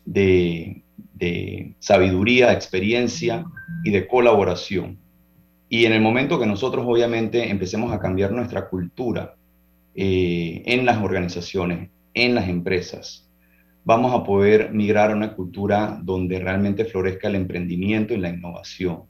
[0.04, 0.82] de,
[1.14, 3.46] de sabiduría, experiencia
[3.84, 4.98] y de colaboración.
[5.70, 9.36] Y en el momento que nosotros obviamente empecemos a cambiar nuestra cultura
[9.94, 13.30] eh, en las organizaciones, en las empresas,
[13.86, 19.04] vamos a poder migrar a una cultura donde realmente florezca el emprendimiento y la innovación,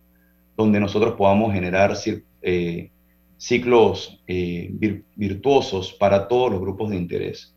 [0.57, 1.93] donde nosotros podamos generar
[2.41, 2.91] eh,
[3.37, 7.55] ciclos eh, virtuosos para todos los grupos de interés.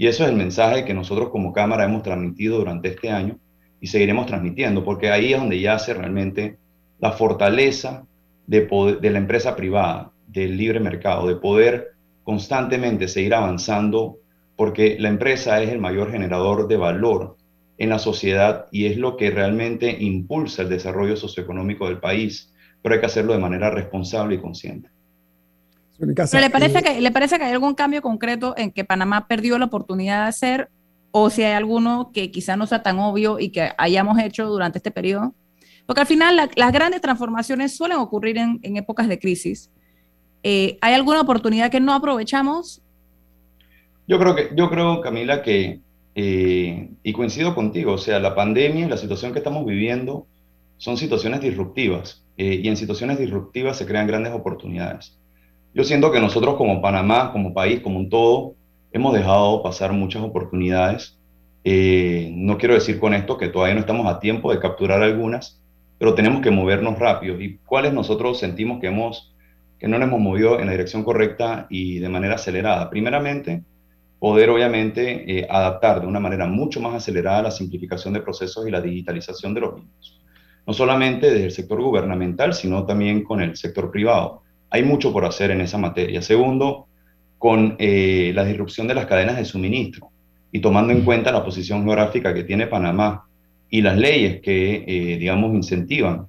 [0.00, 3.36] Y eso es el mensaje que nosotros como Cámara hemos transmitido durante este año
[3.80, 6.56] y seguiremos transmitiendo, porque ahí es donde yace realmente
[7.00, 8.06] la fortaleza
[8.46, 8.68] de,
[9.02, 14.18] la empresa privada, del libre mercado, de poder constantemente seguir avanzando,
[14.54, 17.36] porque la empresa es el mayor generador de valor
[17.76, 22.94] en la sociedad y es lo que realmente impulsa el desarrollo socioeconómico del país, pero
[22.94, 24.90] hay que hacerlo de manera responsable y consciente.
[25.98, 29.64] Le parece, que, ¿Le parece que hay algún cambio concreto en que Panamá perdió la
[29.64, 30.70] oportunidad de hacer
[31.10, 34.78] o si hay alguno que quizá no sea tan obvio y que hayamos hecho durante
[34.78, 35.34] este periodo?
[35.86, 39.70] Porque al final las grandes transformaciones suelen ocurrir en, épocas de crisis.
[40.42, 42.82] Eh, ¿Hay alguna oportunidad que no aprovechamos?
[44.06, 45.80] Yo creo, que, yo creo Camila, que,
[46.14, 50.26] eh, y coincido contigo, o sea, la pandemia y la situación que estamos viviendo
[50.76, 55.17] son situaciones disruptivas, eh, y en situaciones disruptivas se crean grandes oportunidades.
[55.78, 58.56] Yo siento que nosotros como Panamá, como país, como un todo,
[58.90, 61.16] hemos dejado pasar muchas oportunidades.
[61.64, 65.62] no quiero decir con esto que todavía no estamos a tiempo de capturar algunas,
[65.96, 67.40] pero tenemos que movernos rápido.
[67.40, 69.36] ¿Y cuáles nosotros sentimos que, hemos,
[69.78, 72.90] que no nos hemos movido en la dirección correcta y de manera acelerada?
[72.90, 73.62] Primeramente,
[74.18, 78.72] poder obviamente eh, adaptar de una manera mucho más acelerada la simplificación de procesos y
[78.72, 80.20] la digitalización de los mismos.
[80.66, 84.42] No solamente desde el sector gubernamental, sino también con el sector privado.
[84.70, 86.20] Hay mucho por hacer en esa materia.
[86.22, 86.86] Segundo,
[87.38, 90.10] con eh, la disrupción de las cadenas de suministro
[90.50, 93.24] y tomando en cuenta la posición geográfica que tiene Panamá
[93.70, 96.26] y las leyes que, eh, digamos, incentivan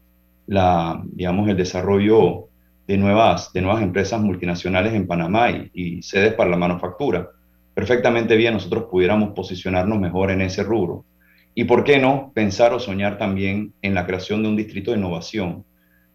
[0.47, 2.47] la, digamos, el desarrollo
[2.87, 7.29] de nuevas, de nuevas empresas multinacionales en Panamá y, y sedes para la manufactura.
[7.73, 11.05] Perfectamente bien nosotros pudiéramos posicionarnos mejor en ese rubro.
[11.55, 14.97] Y por qué no pensar o soñar también en la creación de un distrito de
[14.97, 15.65] innovación,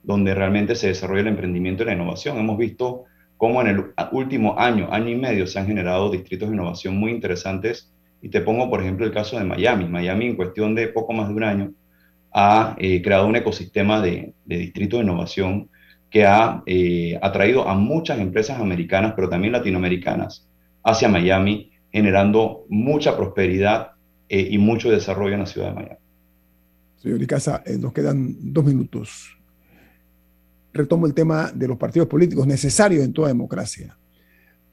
[0.04, 2.38] donde realmente se desarrolle el emprendimiento y la innovación.
[2.38, 3.04] Hemos visto
[3.36, 7.10] cómo en el último año, año y medio, se han generado distritos de innovación muy
[7.10, 7.92] interesantes
[8.22, 9.86] y te pongo, por ejemplo, el caso de Miami.
[9.86, 11.72] Miami, en cuestión de poco más de un año,
[12.32, 15.68] ha eh, creado un ecosistema de, de distrito de innovación
[16.14, 20.48] que ha eh, atraído a muchas empresas americanas, pero también latinoamericanas,
[20.84, 23.90] hacia Miami, generando mucha prosperidad
[24.28, 25.96] eh, y mucho desarrollo en la ciudad de Miami.
[26.96, 29.36] Señor Icaza, nos quedan dos minutos.
[30.74, 33.96] Retomo el tema de los partidos políticos necesarios en toda democracia.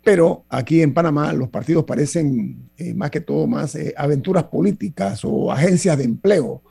[0.03, 5.23] Pero aquí en Panamá los partidos parecen eh, más que todo más eh, aventuras políticas
[5.23, 6.63] o agencias de empleo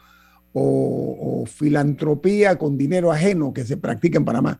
[0.52, 4.58] o, filantropía con dinero ajeno que se practica en Panamá.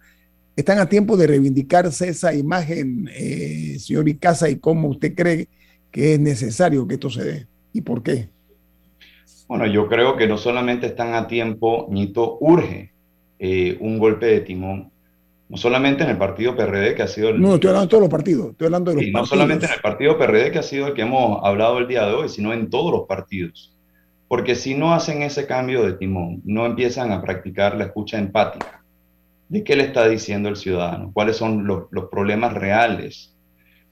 [0.55, 5.49] ¿Están a tiempo de reivindicarse esa imagen, eh, señor Icaza, y cómo usted cree
[5.91, 7.47] que es necesario que esto se dé?
[7.73, 8.29] ¿Y por qué?
[9.49, 12.93] Bueno, yo creo que no solamente están a tiempo, Nito, urge
[13.41, 14.91] un golpe de timón
[15.51, 17.41] no solamente en el partido PRD, que ha sido el...
[17.41, 19.81] No, estoy hablando de todos los partidos, estoy hablando de los No solamente en el
[19.81, 22.71] partido PRD, que ha sido el que hemos hablado el día de hoy, sino en
[22.71, 23.77] todos los partidos.
[24.29, 28.85] Porque si no hacen ese cambio de timón, no empiezan a practicar la escucha empática,
[29.49, 31.11] ¿de qué le está diciendo el ciudadano?
[31.13, 33.37] ¿Cuáles son los, los problemas reales?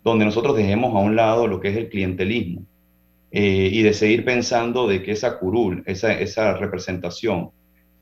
[0.05, 2.63] Donde nosotros dejemos a un lado lo que es el clientelismo
[3.33, 7.51] eh, y de seguir pensando de que esa curul, esa, esa representación,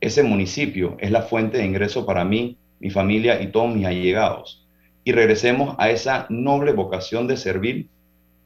[0.01, 4.67] ese municipio es la fuente de ingreso para mí mi familia y todos mis allegados.
[5.05, 7.89] Y regresemos a esa noble vocación de servir.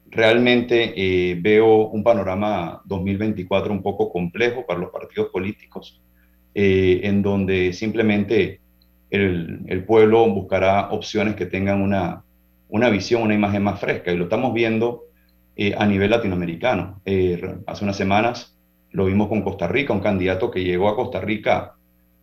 [0.09, 6.01] Realmente eh, veo un panorama 2024 un poco complejo para los partidos políticos,
[6.53, 8.59] eh, en donde simplemente
[9.09, 12.23] el, pueblo buscará opciones que tengan una,
[12.69, 14.11] una visión, una imagen más fresca.
[14.11, 15.05] Y lo estamos viendo
[15.55, 17.01] eh, a nivel latinoamericano.
[17.65, 18.55] hace unas semanas
[18.91, 21.75] lo vimos con Costa Rica, un candidato que llegó a Costa Rica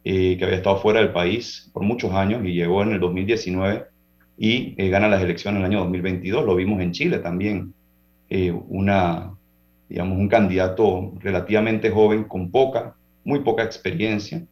[0.04, 3.84] eh, que había estado fuera del país por muchos años y llegó en el 2019
[4.38, 6.46] y eh, gana las elecciones en el año 2022.
[6.46, 7.74] Lo vimos en Chile también,
[8.30, 9.34] eh, una,
[9.88, 12.94] digamos, un candidato relativamente joven con poca,
[13.24, 14.42] muy poca experiencia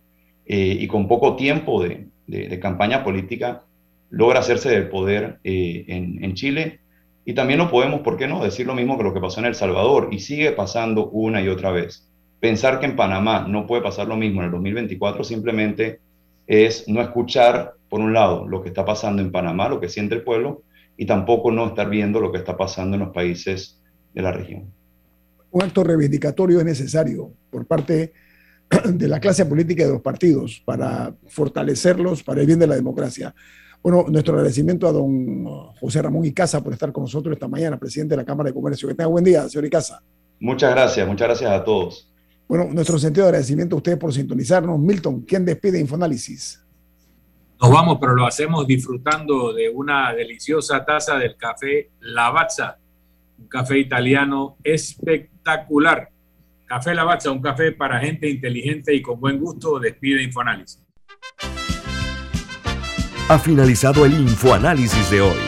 [0.48, 3.64] y con poco tiempo de, de, campaña política,
[4.10, 6.80] logra hacerse del poder en, en Chile.
[7.24, 9.46] Y también no podemos, ¿por qué no?, decir lo mismo que lo que pasó en
[9.46, 12.05] El Salvador y sigue pasando una y otra vez
[12.46, 15.98] pensar que en Panamá no puede pasar lo mismo en el 2024 simplemente
[16.46, 20.14] es no escuchar, por un lado, lo que está pasando en Panamá, lo que siente
[20.14, 20.62] el pueblo,
[20.96, 23.82] y tampoco no estar viendo lo que está pasando en los países
[24.14, 24.72] de la región.
[25.50, 28.12] Un acto reivindicatorio es necesario por parte
[28.84, 32.76] de la clase política y de los partidos para fortalecerlos para el bien de la
[32.76, 33.34] democracia.
[33.82, 38.12] Bueno, nuestro agradecimiento a don José Ramón Icaza por estar con nosotros esta mañana, presidente
[38.12, 38.86] de la Cámara de Comercio.
[38.86, 40.00] Que tenga buen día, señor Icaza.
[40.38, 42.12] Muchas gracias, muchas gracias a todos.
[42.48, 44.78] Bueno, nuestro sentido de agradecimiento a ustedes por sintonizarnos.
[44.78, 46.62] Milton, ¿quién despide Infoanálisis?
[47.60, 52.78] Nos vamos, pero lo hacemos disfrutando de una deliciosa taza del café Lavazza,
[53.38, 56.10] un café italiano espectacular.
[56.66, 60.82] Café Lavazza, un café para gente inteligente y con buen gusto, despide Infoanálisis.
[63.28, 65.38] Ha finalizado el Infoanálisis de hoy.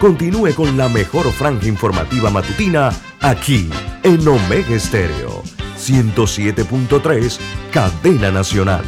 [0.00, 2.90] Continúe con la mejor franja informativa matutina
[3.20, 3.68] aquí
[4.02, 5.57] en Omega Estéreo
[5.88, 7.38] 107.3,
[7.72, 8.84] Cadena Nacional.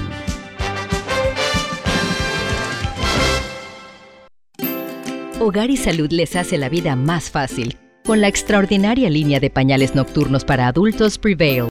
[5.40, 9.94] Hogar y Salud les hace la vida más fácil con la extraordinaria línea de pañales
[9.94, 11.68] nocturnos para adultos Prevail.